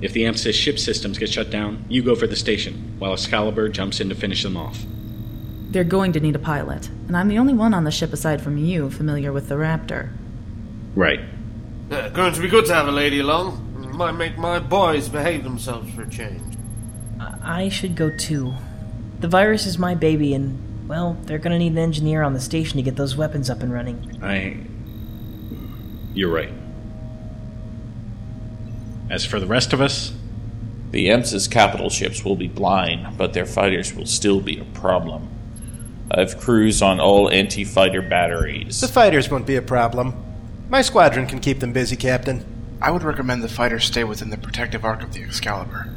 [0.00, 3.68] If the AMSIS ship systems get shut down, you go for the station, while Excalibur
[3.68, 4.84] jumps in to finish them off.
[5.70, 8.40] They're going to need a pilot, and I'm the only one on the ship aside
[8.40, 10.12] from you familiar with the Raptor.
[10.94, 11.20] Right.
[11.90, 13.64] Uh, going to be good to have a lady along.
[13.96, 16.56] Might make my boys behave themselves for a change.
[17.42, 18.54] I should go too.
[19.18, 22.76] The virus is my baby, and, well, they're gonna need an engineer on the station
[22.78, 24.18] to get those weapons up and running.
[24.22, 24.56] I.
[26.14, 26.52] You're right.
[29.10, 30.12] As for the rest of us,
[30.90, 35.28] The EMS's capital ships will be blind, but their fighters will still be a problem.
[36.10, 38.80] I've crews on all anti fighter batteries.
[38.80, 40.14] The fighters won't be a problem.
[40.70, 42.42] My squadron can keep them busy, Captain.
[42.80, 45.88] I would recommend the fighters stay within the protective arc of the Excalibur.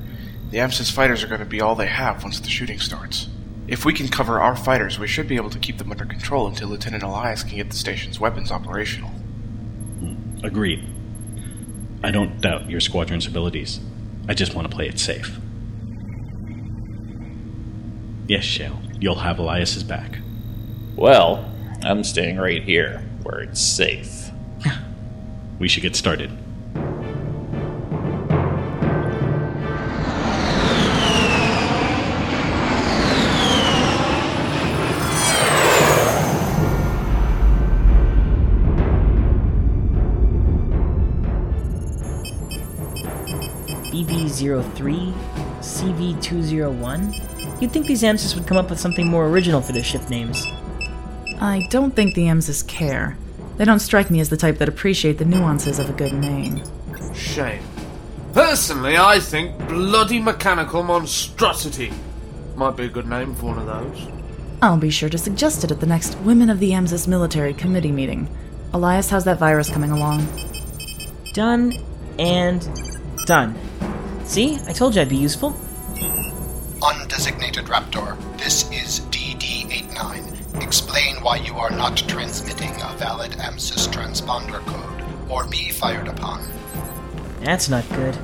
[0.49, 3.29] The Amsis fighters are going to be all they have once the shooting starts.
[3.71, 6.45] If we can cover our fighters, we should be able to keep them under control
[6.45, 9.11] until Lieutenant Elias can get the station's weapons operational.
[10.43, 10.85] agreed.
[12.03, 13.79] I don't doubt your squadron's abilities.
[14.27, 15.39] I just want to play it safe.
[18.27, 20.17] Yes, Shale, you'll have Elias's back.
[20.97, 21.49] Well,
[21.81, 24.31] I'm staying right here, where it's safe.
[25.59, 26.31] We should get started.
[44.41, 45.13] BB03,
[45.59, 47.61] CV201.
[47.61, 50.45] You'd think these AMSIS would come up with something more original for their ship names.
[51.39, 53.17] I don't think the Emses care.
[53.57, 56.63] They don't strike me as the type that appreciate the nuances of a good name.
[57.13, 57.63] Shame.
[58.33, 61.91] Personally, I think bloody mechanical monstrosity
[62.55, 64.07] might be a good name for one of those.
[64.61, 67.91] I'll be sure to suggest it at the next Women of the Emses Military Committee
[67.91, 68.29] meeting.
[68.73, 70.27] Elias, how's that virus coming along?
[71.33, 71.73] Done
[72.17, 72.67] and
[73.25, 73.55] done.
[74.31, 75.51] See, I told you I'd be useful.
[76.79, 80.63] Undesignated Raptor, this is DD89.
[80.63, 86.49] Explain why you are not transmitting a valid AMSIS transponder code, or be fired upon.
[87.41, 88.15] That's not good.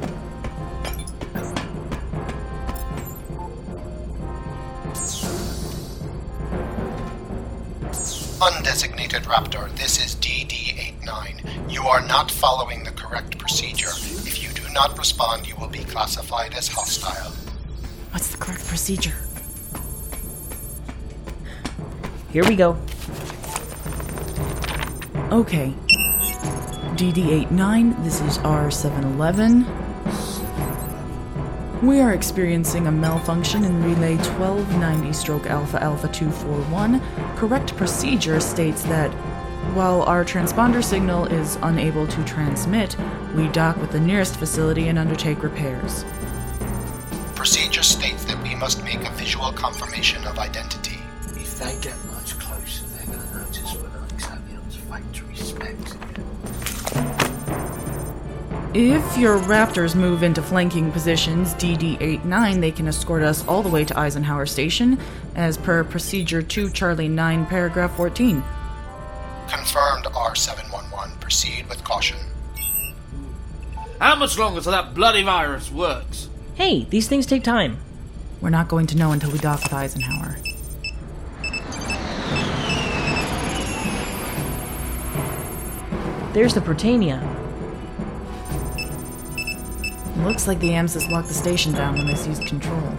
[8.40, 11.70] Undesignated Raptor, this is DD89.
[11.70, 13.92] You are not following the correct procedure.
[14.78, 17.32] If you do not respond, you will be classified as hostile.
[18.12, 19.16] What's the correct procedure?
[22.32, 22.78] Here we go.
[25.32, 25.74] Okay.
[26.96, 29.66] DD89, this is R711.
[31.82, 37.02] We are experiencing a malfunction in relay 1290 stroke alpha alpha 241.
[37.36, 39.12] Correct procedure states that
[39.74, 42.96] while our transponder signal is unable to transmit,
[43.36, 46.06] we dock with the nearest facility and undertake repairs.
[47.36, 51.00] Procedure states that we must make a visual confirmation of identity.
[51.36, 55.96] If they get much closer, they're going to notice we're not exactly on factory specs.
[58.74, 63.86] If your Raptors move into flanking positions DD-89, they can escort us all the way
[63.86, 65.00] to Eisenhower Station,
[65.36, 68.44] as per Procedure 2 Charlie 9, Paragraph 14.
[69.48, 71.20] Confirmed R711.
[71.20, 72.18] Proceed with caution.
[74.00, 76.30] How much longer till that bloody virus works?
[76.56, 77.78] Hey, these things take time.
[78.42, 80.38] We're not going to know until we dock with Eisenhower.
[86.34, 87.18] There's the Britannia.
[90.18, 92.96] Looks like the AMSIS locked the station down when they seized control.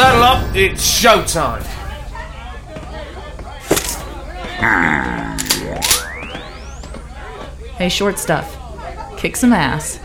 [0.00, 0.56] Saddle up.
[0.56, 1.62] It's showtime.
[7.76, 8.56] Hey, short stuff.
[9.18, 9.99] Kick some ass.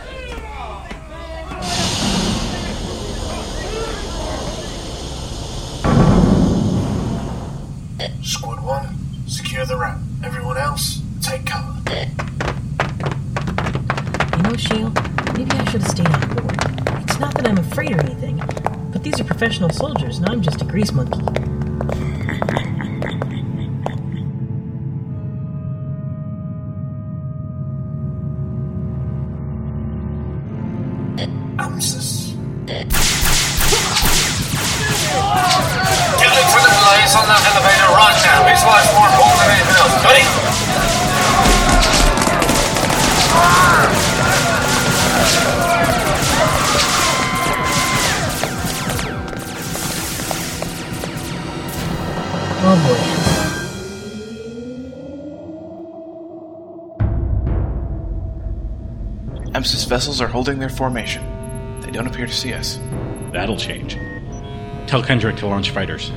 [31.86, 32.34] AMSIS.
[32.66, 32.98] Get into
[36.58, 38.42] the blaze on that elevator right now.
[38.50, 39.94] His life's more important than anything else.
[40.02, 40.26] Buddy?
[52.68, 52.98] Oh boy.
[59.54, 61.45] EMSIS vessels are holding their formation.
[61.96, 62.78] They don't appear to see us.
[63.32, 63.98] That'll change.
[64.86, 66.12] Tell Kendrick to launch fighters.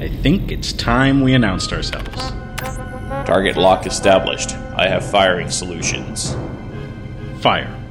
[0.00, 2.32] I think it's time we announced ourselves.
[3.24, 4.56] Target lock established.
[4.76, 6.34] I have firing solutions.
[7.38, 7.83] Fire.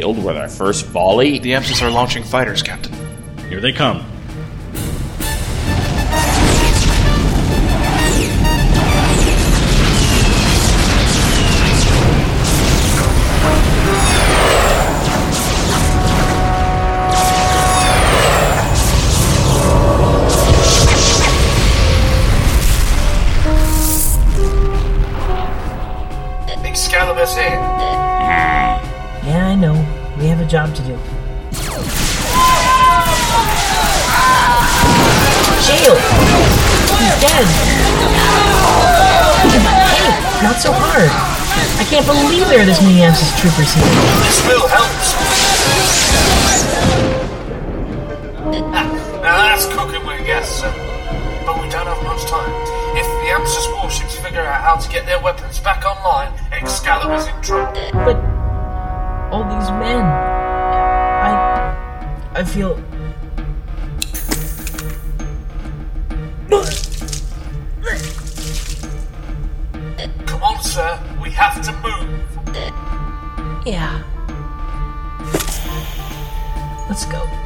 [0.00, 1.38] Killed with our first volley?
[1.38, 2.94] The EMSIS are launching fighters, Captain.
[3.50, 4.02] Here they come.
[42.02, 43.84] Can't believe there are this many AMSIS troopers here.
[44.24, 44.88] This will help.
[49.22, 50.72] now that's cooking with gas, sir.
[51.44, 52.50] But we don't have much time.
[52.96, 57.42] If the AMSIS warships figure out how to get their weapons back online, Excalibur's in
[57.42, 57.74] trouble.
[57.92, 58.16] But
[59.30, 60.04] all these men,
[61.22, 61.32] I,
[62.34, 62.82] I feel.
[70.26, 71.09] Come on, sir.
[71.40, 73.64] Have to move.
[73.64, 74.02] Yeah.
[76.86, 77.39] Let's go.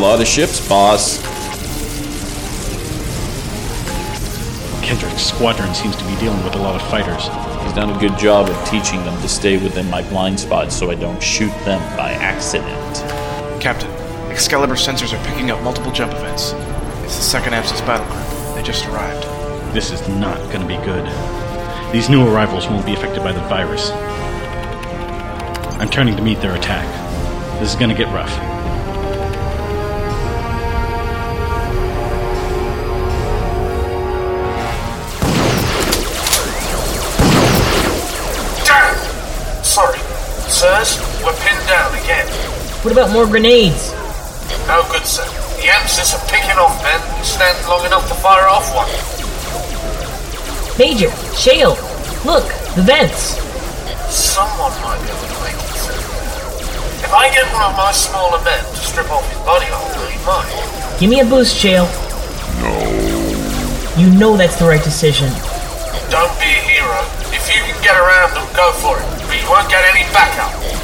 [0.00, 1.20] Lot of ships, boss.
[4.82, 7.24] Kendrick's squadron seems to be dealing with a lot of fighters.
[7.62, 10.90] He's done a good job of teaching them to stay within my blind spot so
[10.90, 12.96] I don't shoot them by accident.
[13.60, 13.90] Captain,
[14.30, 16.52] Excalibur sensors are picking up multiple jump events.
[17.04, 18.54] It's the second Apsis battle group.
[18.56, 19.24] They just arrived.
[19.74, 21.04] This is not going to be good.
[21.92, 23.90] These new arrivals won't be affected by the virus.
[25.78, 26.88] I'm turning to meet their attack.
[27.60, 28.59] This is going to get rough.
[42.82, 43.92] What about more grenades?
[44.66, 45.24] No good, sir.
[45.60, 48.88] The Amsis are picking off men who stand long enough to fire off one.
[50.80, 51.76] Major, Shale,
[52.24, 53.36] look, the vents.
[54.08, 55.92] Someone might be able to make it, sir.
[57.04, 60.16] If I get one of my smaller men to strip off his body armor, he
[60.24, 60.96] might.
[60.98, 61.84] Give me a boost, Shale.
[62.64, 62.72] No.
[64.00, 65.28] You know that's the right decision.
[66.08, 67.04] Don't be a hero.
[67.28, 69.04] If you can get around them, go for it.
[69.28, 70.79] But you won't get any backup.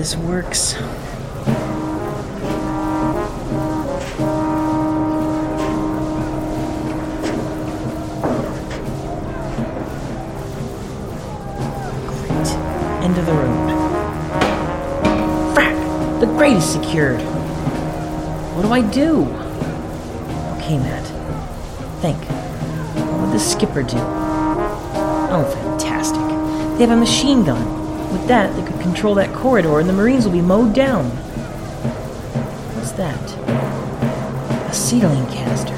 [0.00, 0.72] This works.
[0.72, 0.88] Great.
[13.04, 13.68] End of the road.
[15.54, 15.76] Frack!
[16.20, 17.20] The grate is secured.
[18.56, 19.26] What do I do?
[20.56, 21.04] Okay, Matt.
[22.00, 22.24] Think.
[22.24, 23.98] What would the skipper do?
[23.98, 26.22] Oh, fantastic.
[26.78, 27.79] They have a machine gun.
[28.12, 31.06] With that, they could control that corridor and the Marines will be mowed down.
[32.76, 33.20] What's that?
[34.68, 35.76] Acetylene canister.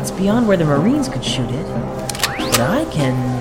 [0.00, 1.66] It's beyond where the Marines could shoot it.
[2.22, 3.35] But I can.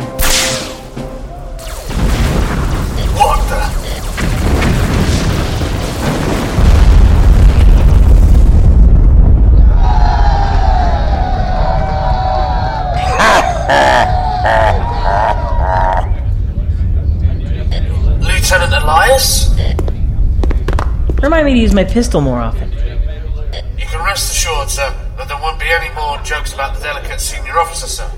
[21.46, 22.72] Me to use my pistol more often.
[22.72, 27.22] You can rest assured, sir, that there won't be any more jokes about the delicate
[27.22, 28.10] senior officer, sir.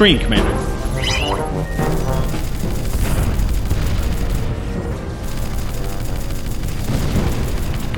[0.00, 0.50] Screen, Commander.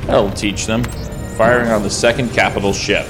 [0.07, 0.83] That'll teach them.
[1.39, 3.07] Firing on the second capital ship.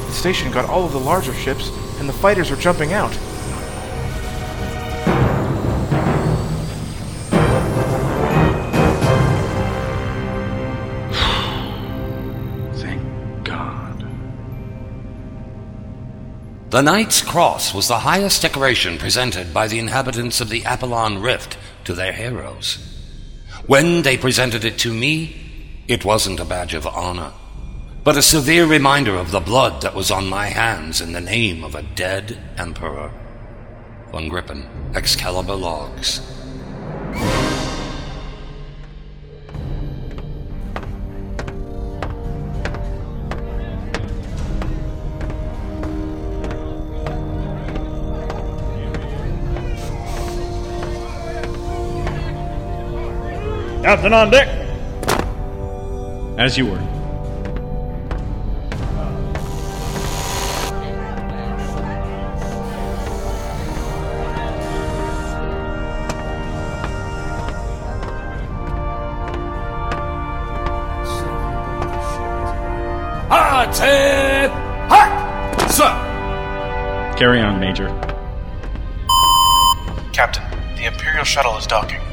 [0.00, 3.16] The station got all of the larger ships, and the fighters are jumping out.
[16.76, 21.56] The Knight's Cross was the highest decoration presented by the inhabitants of the Apollon Rift
[21.84, 22.76] to their heroes.
[23.66, 27.32] When they presented it to me, it wasn't a badge of honor,
[28.04, 31.64] but a severe reminder of the blood that was on my hands in the name
[31.64, 33.10] of a dead emperor.
[34.12, 36.20] Von Grippen, Excalibur Logs.
[53.96, 54.46] Captain on deck!
[56.38, 56.78] As you were.
[73.30, 73.74] Hard
[74.90, 75.70] Hark!
[75.70, 77.16] Sir!
[77.16, 77.88] Carry on, Major.
[80.12, 80.44] Captain,
[80.76, 82.05] the Imperial shuttle is docking.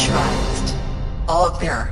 [0.00, 0.78] Bay repressurized.
[1.28, 1.89] All clear.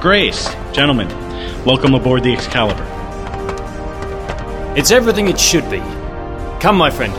[0.00, 1.08] Grace, gentlemen,
[1.66, 2.86] welcome aboard the Excalibur.
[4.74, 5.80] It's everything it should be.
[6.58, 7.12] Come, my friend.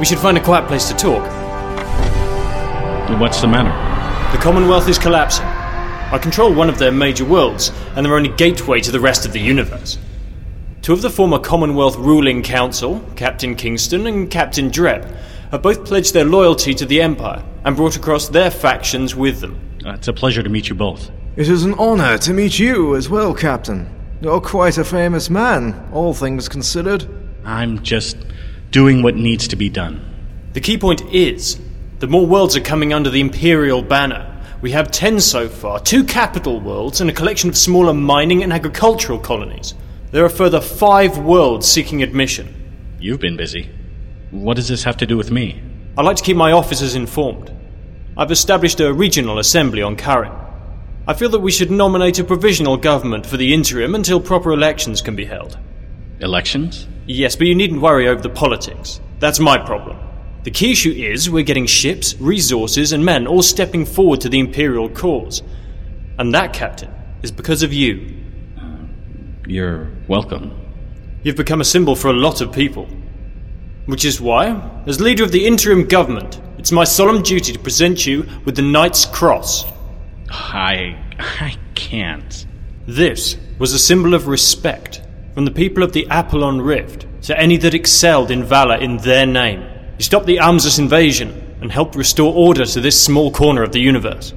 [0.00, 1.22] We should find a quiet place to talk.
[3.20, 3.70] What's the matter?
[4.36, 5.44] The Commonwealth is collapsing.
[5.44, 9.32] I control one of their major worlds, and they're only gateway to the rest of
[9.32, 9.96] the universe.
[10.82, 15.04] Two of the former Commonwealth ruling council, Captain Kingston and Captain Dreb,
[15.52, 19.60] have both pledged their loyalty to the Empire and brought across their factions with them.
[19.86, 21.12] Uh, it's a pleasure to meet you both.
[21.38, 23.88] It is an honor to meet you as well, Captain.
[24.20, 27.06] You're quite a famous man, all things considered.
[27.44, 28.16] I'm just
[28.72, 30.04] doing what needs to be done.
[30.54, 31.60] The key point is
[32.00, 34.36] that more worlds are coming under the Imperial banner.
[34.62, 38.52] We have ten so far, two capital worlds, and a collection of smaller mining and
[38.52, 39.74] agricultural colonies.
[40.10, 42.52] There are further five worlds seeking admission.
[42.98, 43.70] You've been busy.
[44.32, 45.62] What does this have to do with me?
[45.96, 47.52] I'd like to keep my officers informed.
[48.16, 50.32] I've established a regional assembly on Karen.
[51.08, 55.00] I feel that we should nominate a provisional government for the interim until proper elections
[55.00, 55.56] can be held.
[56.20, 56.86] Elections?
[57.06, 59.00] Yes, but you needn't worry over the politics.
[59.18, 59.96] That's my problem.
[60.42, 64.38] The key issue is we're getting ships, resources, and men all stepping forward to the
[64.38, 65.42] Imperial cause.
[66.18, 66.92] And that, Captain,
[67.22, 68.14] is because of you.
[69.46, 70.54] You're welcome.
[71.22, 72.86] You've become a symbol for a lot of people.
[73.86, 78.06] Which is why, as leader of the interim government, it's my solemn duty to present
[78.06, 79.64] you with the Knight's Cross.
[80.30, 80.98] I.
[81.18, 82.46] I can't.
[82.86, 85.02] This was a symbol of respect
[85.34, 89.26] from the people of the Apollon Rift to any that excelled in valor in their
[89.26, 89.62] name.
[89.98, 93.80] You stopped the Amzus invasion and helped restore order to this small corner of the
[93.80, 94.32] universe.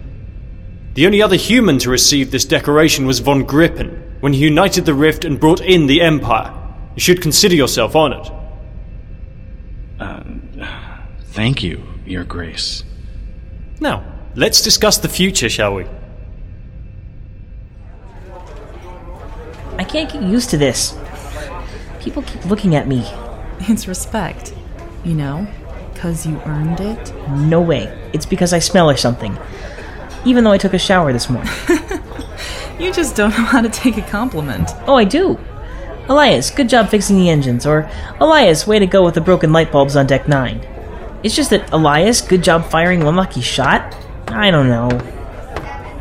[0.94, 4.94] The only other human to receive this decoration was von Grippen when he united the
[4.94, 6.54] Rift and brought in the Empire.
[6.96, 8.30] You should consider yourself honored.
[10.00, 10.24] Uh,
[11.28, 12.84] thank you, Your Grace.
[13.80, 15.86] Now, let's discuss the future, shall we?
[19.78, 20.98] I can't get used to this.
[22.00, 23.04] People keep looking at me.
[23.62, 24.54] It's respect.
[25.04, 25.48] You know?
[25.94, 27.14] Because you earned it?
[27.30, 28.10] No way.
[28.14, 29.38] It's because I smell or something.
[30.26, 31.52] Even though I took a shower this morning.
[32.82, 34.72] You just don't know how to take a compliment.
[34.88, 35.40] Oh, I do.
[36.10, 37.68] Elias, good job fixing the engines.
[37.68, 37.88] Or,
[38.20, 40.68] Elias, way to go with the broken light bulbs on deck 9.
[41.22, 43.96] It's just that, Elias, good job firing one lucky shot?
[44.32, 44.90] I don't know.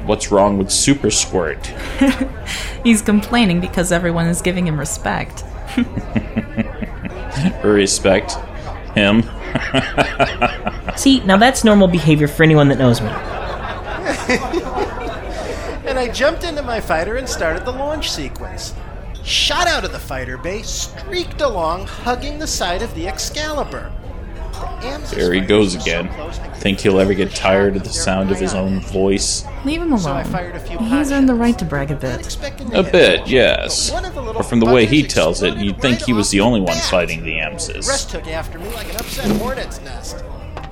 [0.06, 1.66] What's wrong with Super Squirt?
[2.84, 5.44] He's complaining because everyone is giving him respect.
[7.62, 8.34] Respect
[8.94, 9.22] him.
[10.96, 13.08] See, now that's normal behavior for anyone that knows me.
[15.88, 18.74] and I jumped into my fighter and started the launch sequence.
[19.22, 23.92] Shot out of the fighter bay, streaked along, hugging the side of the Excalibur.
[25.10, 26.08] There he goes again.
[26.56, 29.44] Think he'll ever get tired of the sound of his own voice?
[29.64, 30.24] Leave him alone.
[30.80, 32.36] He's earned the right to brag a bit.
[32.74, 33.90] A bit, yes.
[33.90, 37.22] But from the way he tells it, you'd think he was the only one fighting
[37.24, 37.88] the Amsis.
[37.88, 40.24] rest took after me like an upset hornet's nest.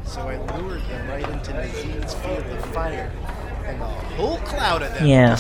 [0.04, 3.11] So I lured them right into Nazim's field of fire.
[3.66, 5.38] And the whole cloud of them Yeah.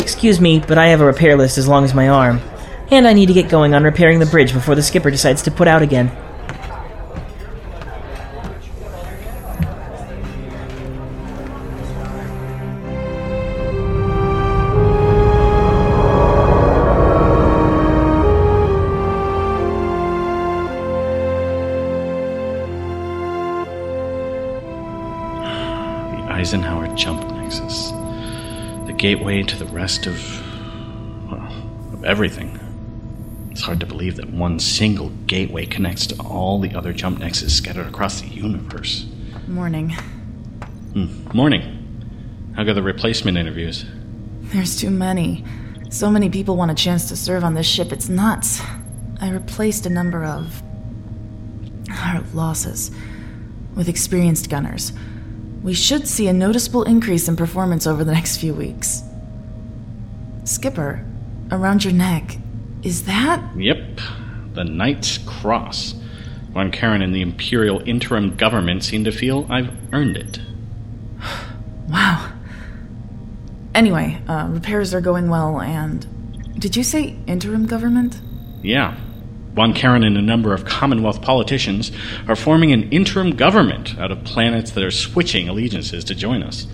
[0.00, 2.40] Excuse me, but I have a repair list as long as my arm.
[2.90, 5.50] And I need to get going on repairing the bridge before the skipper decides to
[5.50, 6.10] put out again.
[29.26, 30.14] Gateway to the rest of.
[31.28, 31.52] well,
[31.92, 32.60] of everything.
[33.50, 37.56] It's hard to believe that one single gateway connects to all the other jump nexus
[37.56, 39.06] scattered across the universe.
[39.48, 39.90] Morning.
[40.92, 41.26] Hmm.
[41.34, 42.52] Morning.
[42.54, 43.84] How go the replacement interviews?
[44.52, 45.44] There's too many.
[45.90, 48.60] So many people want a chance to serve on this ship, it's nuts.
[49.20, 50.62] I replaced a number of.
[51.90, 52.92] our losses
[53.74, 54.92] with experienced gunners.
[55.64, 59.02] We should see a noticeable increase in performance over the next few weeks.
[60.46, 61.04] Skipper,
[61.50, 62.38] around your neck,
[62.82, 63.42] is that?
[63.56, 64.00] Yep.
[64.54, 65.94] The Knight's Cross.
[66.52, 70.40] Von Karen and the Imperial Interim Government seem to feel I've earned it.
[71.88, 72.32] Wow.
[73.76, 76.58] Anyway, uh, repairs are going well, and.
[76.58, 78.20] Did you say interim government?
[78.60, 78.96] Yeah.
[79.54, 81.92] Von Karen and a number of Commonwealth politicians
[82.26, 86.66] are forming an interim government out of planets that are switching allegiances to join us.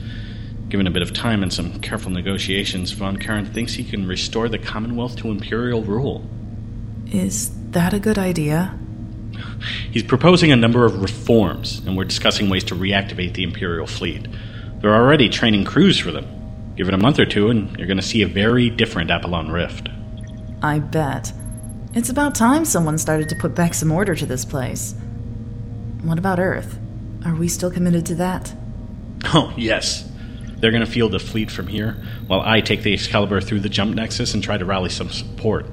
[0.73, 4.49] Given a bit of time and some careful negotiations, Von Karen thinks he can restore
[4.49, 6.27] the Commonwealth to imperial rule.
[7.13, 8.79] Is that a good idea?
[9.91, 14.27] He's proposing a number of reforms, and we're discussing ways to reactivate the Imperial fleet.
[14.81, 16.27] They're already training crews for them.
[16.75, 19.51] Give it a month or two, and you're going to see a very different Apollon
[19.51, 19.91] Rift.
[20.63, 21.35] I bet.
[21.93, 24.95] It's about time someone started to put back some order to this place.
[26.01, 26.79] What about Earth?
[27.27, 28.55] Are we still committed to that?
[29.35, 30.09] Oh, yes.
[30.63, 31.97] They're going to field a fleet from here,
[32.29, 35.67] while I take the Excalibur through the jump nexus and try to rally some support.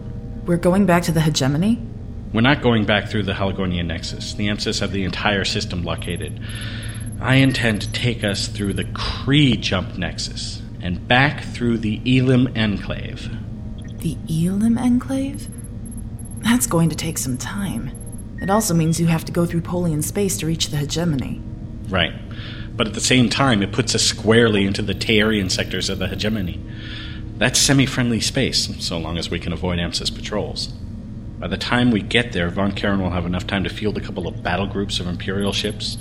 [0.47, 1.79] We're going back to the hegemony?
[2.33, 4.33] We're not going back through the Haligonian nexus.
[4.33, 6.41] The Emsis have the entire system blockaded.
[7.21, 12.47] I intend to take us through the Kree jump nexus and back through the Elim
[12.55, 13.29] Enclave.
[13.99, 15.49] The Elim Enclave?
[16.39, 17.91] That's going to take some time.
[18.41, 21.41] It also means you have to go through Polian space to reach the hegemony.
[21.89, 22.13] Right.
[22.79, 26.07] But at the same time, it puts us squarely into the Taerian sectors of the
[26.07, 26.63] hegemony.
[27.35, 30.67] That's semi friendly space, so long as we can avoid Emsis patrols.
[31.39, 34.01] By the time we get there, Von Karen will have enough time to field a
[34.01, 35.97] couple of battle groups of Imperial ships,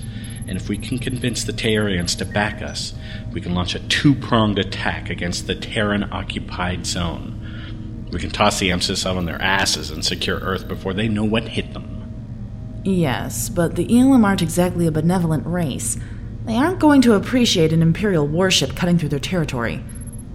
[0.46, 2.94] and if we can convince the Taerians to back us,
[3.32, 8.06] we can launch a two pronged attack against the Terran occupied zone.
[8.12, 11.24] We can toss the Emsis out on their asses and secure Earth before they know
[11.24, 12.82] what hit them.
[12.84, 15.98] Yes, but the Elam aren't exactly a benevolent race.
[16.48, 19.84] They aren't going to appreciate an Imperial warship cutting through their territory.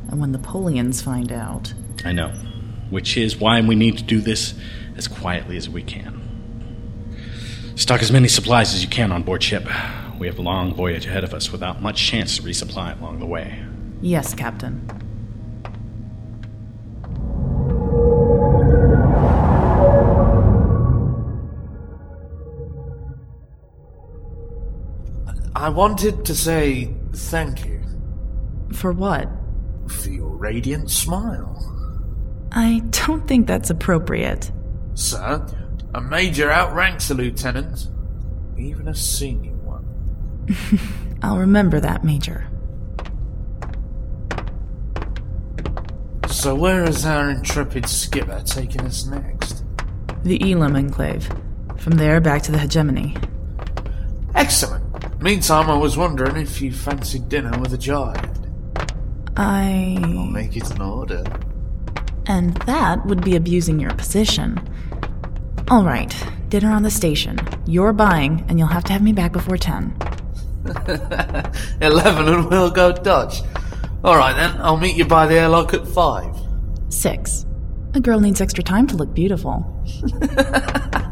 [0.09, 1.74] And when the Polians find out.
[2.05, 2.30] I know.
[2.91, 4.53] Which is why we need to do this
[4.95, 6.22] as quietly as we can.
[7.76, 9.66] Stock as many supplies as you can on board ship.
[10.20, 13.26] We have a long voyage ahead of us without much chance to resupply along the
[13.26, 13.66] way.
[13.99, 14.88] Yes, Captain.
[25.64, 27.82] I wanted to say thank you.
[28.74, 29.30] For what?
[29.88, 31.57] For your radiant smile.
[32.51, 34.51] I don't think that's appropriate.
[34.93, 35.47] Sir,
[35.95, 37.88] a major outranks a lieutenant,
[38.57, 39.86] even a senior one.
[41.24, 42.45] I'll remember that, Major.
[46.28, 49.64] So, where is our intrepid skipper taking us next?
[50.26, 51.30] The Elam Enclave.
[51.78, 53.16] From there, back to the hegemony.
[54.36, 54.83] Excellent.
[55.24, 58.45] Meantime, I was wondering if you fancied dinner with a giant.
[59.38, 59.97] I.
[60.03, 61.24] I'll make it an order.
[62.26, 64.59] And that would be abusing your position.
[65.69, 66.13] All right,
[66.49, 67.39] dinner on the station.
[67.65, 69.95] You're buying, and you'll have to have me back before 10.
[71.80, 73.43] 11 and we'll go Dutch.
[74.03, 76.36] Alright then, I'll meet you by the airlock at 5.
[76.89, 77.45] 6.
[77.93, 79.65] A girl needs extra time to look beautiful.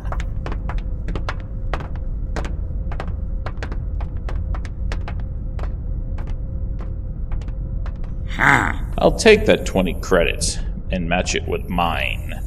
[9.01, 10.59] I'll take that 20 credits
[10.91, 12.39] and match it with mine.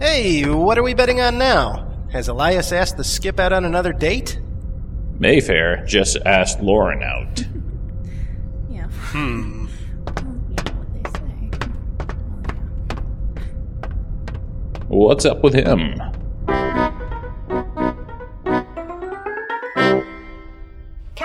[0.00, 2.06] Hey, what are we betting on now?
[2.10, 4.40] Has Elias asked the skip out on another date?
[5.18, 7.44] Mayfair just asked Lauren out.
[8.70, 8.86] Yeah.
[8.88, 9.66] Hmm.
[14.88, 16.00] What's up with him?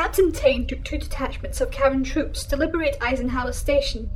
[0.09, 4.09] Captain Tane took two detachments of Karen troops to liberate Eisenhower Station.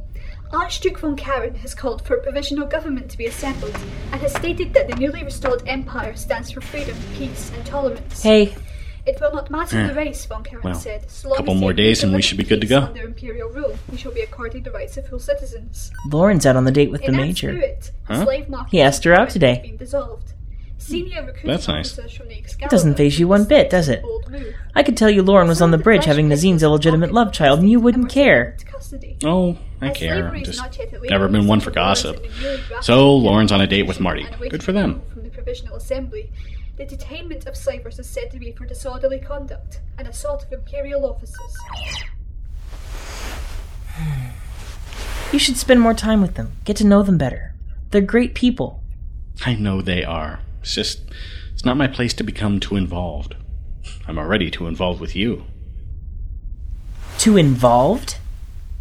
[0.52, 3.76] Archduke von Karen has called for a provisional government to be assembled
[4.12, 8.24] and has stated that the newly restored empire stands for freedom, peace, and tolerance.
[8.24, 8.56] Hey.
[9.06, 9.88] It will not matter Eh.
[9.90, 11.12] the race, von Karen Well, said.
[11.12, 12.80] So long couple as more days and we should be good to go.
[12.80, 15.92] Under imperial rule, we shall be accorded the rights of full citizens.
[16.12, 17.52] Lauren's out on the date with the In that major.
[17.52, 18.24] spirit, Huh?
[18.24, 19.76] slave market He asked her out has today.
[20.90, 21.38] Been dissolved.
[21.38, 21.98] Senior That's nice.
[21.98, 24.04] officers from the It doesn't phase you one bit, does it?
[24.76, 27.70] I could tell you Lauren was on the bridge having Nazim's illegitimate love child, and
[27.70, 28.58] you wouldn't care.
[29.24, 30.30] Oh, I care.
[30.30, 30.62] I'm just
[31.10, 32.26] never been one for gossip.
[32.82, 34.26] So, Lauren's on a date with Marty.
[34.50, 35.02] Good for them.
[35.12, 36.32] from the Provisional Assembly.
[36.76, 41.06] The detainment of slavers is said to be for disorderly conduct and assault of imperial
[41.06, 41.56] officers.
[45.32, 47.54] You should spend more time with them, get to know them better.
[47.92, 48.82] They're great people.
[49.46, 50.40] I know they are.
[50.64, 51.02] It's just,
[51.54, 53.36] it's not my place to become too involved.
[54.08, 55.44] I'm already too involved with you.
[57.18, 58.18] Too involved?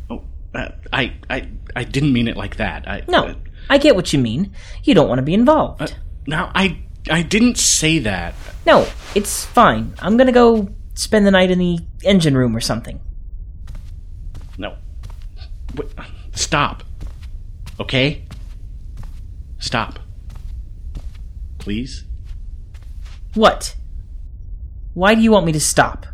[0.08, 2.86] Uh, I, I, I didn't mean it like that.
[2.88, 3.34] I, No,
[3.68, 4.52] I get what you mean.
[4.84, 5.82] You don't want to be involved.
[5.82, 5.88] Uh,
[6.26, 6.78] now, I,
[7.10, 8.34] I didn't say that.
[8.66, 9.94] No, it's fine.
[10.00, 13.00] I'm gonna go spend the night in the engine room or something.
[14.58, 14.76] No.
[15.74, 15.88] Wait,
[16.34, 16.84] stop.
[17.80, 18.24] Okay?
[19.58, 19.98] Stop.
[21.62, 22.02] Please?
[23.34, 23.76] What?
[24.94, 26.06] Why do you want me to stop?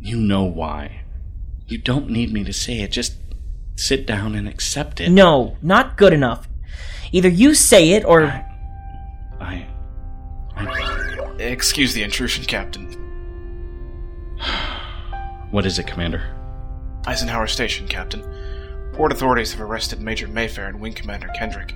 [0.00, 1.00] You know why.
[1.66, 2.92] You don't need me to say it.
[2.92, 3.14] Just
[3.74, 5.10] sit down and accept it.
[5.10, 6.48] No, not good enough.
[7.10, 8.26] Either you say it or.
[9.40, 9.66] I.
[11.40, 12.86] Excuse the intrusion, Captain.
[15.50, 16.22] What is it, Commander?
[17.06, 18.22] Eisenhower Station, Captain.
[18.92, 21.74] Port authorities have arrested Major Mayfair and Wing Commander Kendrick.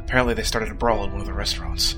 [0.00, 1.94] Apparently, they started a brawl in one of the restaurants.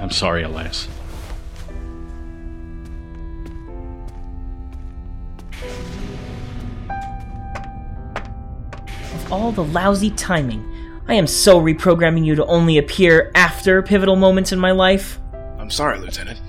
[0.00, 0.88] I'm sorry, Elias.
[9.12, 10.64] Of all the lousy timing,
[11.06, 15.18] I am so reprogramming you to only appear after pivotal moments in my life.
[15.58, 16.40] I'm sorry, Lieutenant.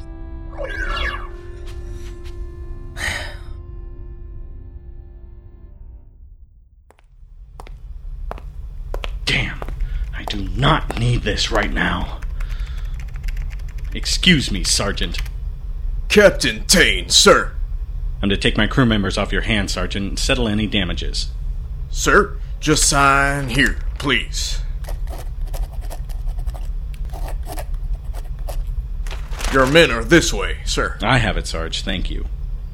[10.61, 12.21] Not need this right now.
[13.93, 15.19] Excuse me, Sergeant.
[16.07, 17.53] Captain Tane, sir.
[18.21, 21.31] I'm to take my crew members off your hands, Sergeant, and settle any damages.
[21.89, 24.59] Sir, just sign here, please.
[29.51, 30.97] Your men are this way, sir.
[31.01, 31.81] I have it, Sarge.
[31.81, 32.27] Thank you.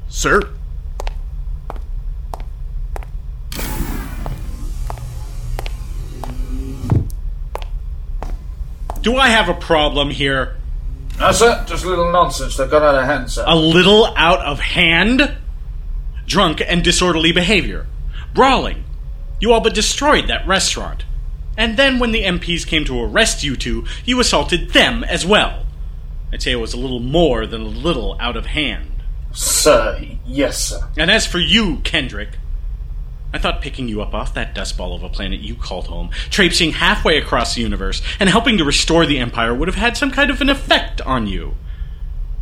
[0.08, 0.54] Sir?
[9.08, 10.58] Do I have a problem here?
[11.18, 11.64] No, sir.
[11.66, 13.42] Just a little nonsense that got out of hand, sir.
[13.46, 15.34] A little out of hand?
[16.26, 17.86] Drunk and disorderly behavior.
[18.34, 18.84] Brawling.
[19.40, 21.06] You all but destroyed that restaurant.
[21.56, 25.64] And then when the MPs came to arrest you two, you assaulted them as well.
[26.30, 28.90] I'd say it was a little more than a little out of hand.
[29.32, 30.86] Sir, yes, sir.
[30.98, 32.36] And as for you, Kendrick,
[33.38, 36.72] I thought picking you up off that dustball of a planet you called home, traipsing
[36.72, 40.28] halfway across the universe, and helping to restore the Empire would have had some kind
[40.28, 41.54] of an effect on you.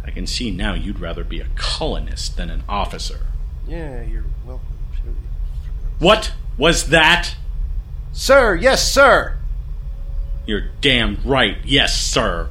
[0.02, 3.26] I can see now you'd rather be a colonist than an officer.
[3.68, 5.14] Yeah, you're welcome to.
[6.02, 7.36] What was that?
[8.12, 9.36] Sir, yes, sir!
[10.46, 12.48] You're damn right, yes, sir.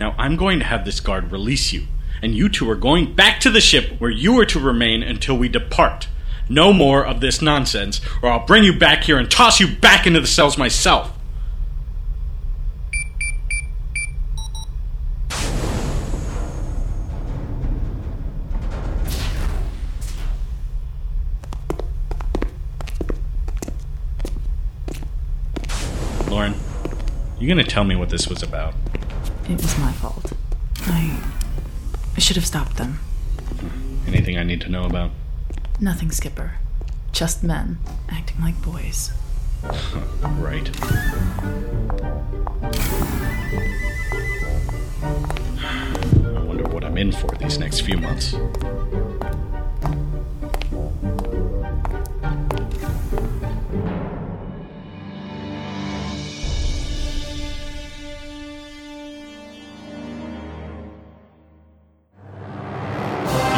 [0.00, 1.86] Now I'm going to have this guard release you,
[2.22, 5.36] and you two are going back to the ship where you are to remain until
[5.36, 6.08] we depart.
[6.48, 10.06] No more of this nonsense, or I'll bring you back here and toss you back
[10.06, 11.12] into the cells myself.
[26.28, 26.54] Lauren,
[27.38, 28.74] you gonna tell me what this was about?
[29.48, 30.32] It was my fault.
[30.86, 31.18] I.
[32.16, 33.00] I should have stopped them.
[34.06, 35.10] Anything I need to know about?
[35.82, 36.52] Nothing, Skipper.
[37.10, 37.78] Just men
[38.08, 39.10] acting like boys.
[40.38, 40.70] right.
[46.32, 48.32] I wonder what I'm in for these next few months.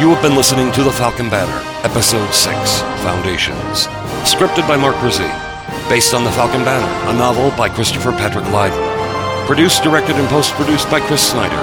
[0.05, 3.87] You have been listening to The Falcon Banner, Episode 6 Foundations.
[4.21, 5.89] Scripted by Mark Brzee.
[5.89, 8.77] Based on The Falcon Banner, a novel by Christopher Patrick Lydon.
[9.47, 11.57] Produced, directed, and post produced by Chris Snyder.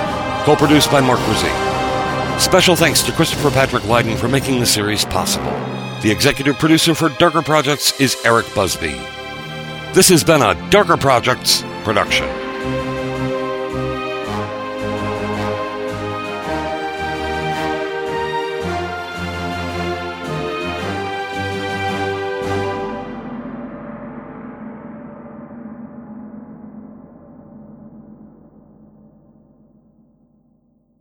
[0.45, 2.41] Co produced by Mark Brzee.
[2.41, 5.53] Special thanks to Christopher Patrick Lydon for making the series possible.
[6.01, 9.01] The executive producer for Darker Projects is Eric Busby.
[9.93, 12.42] This has been a Darker Projects production.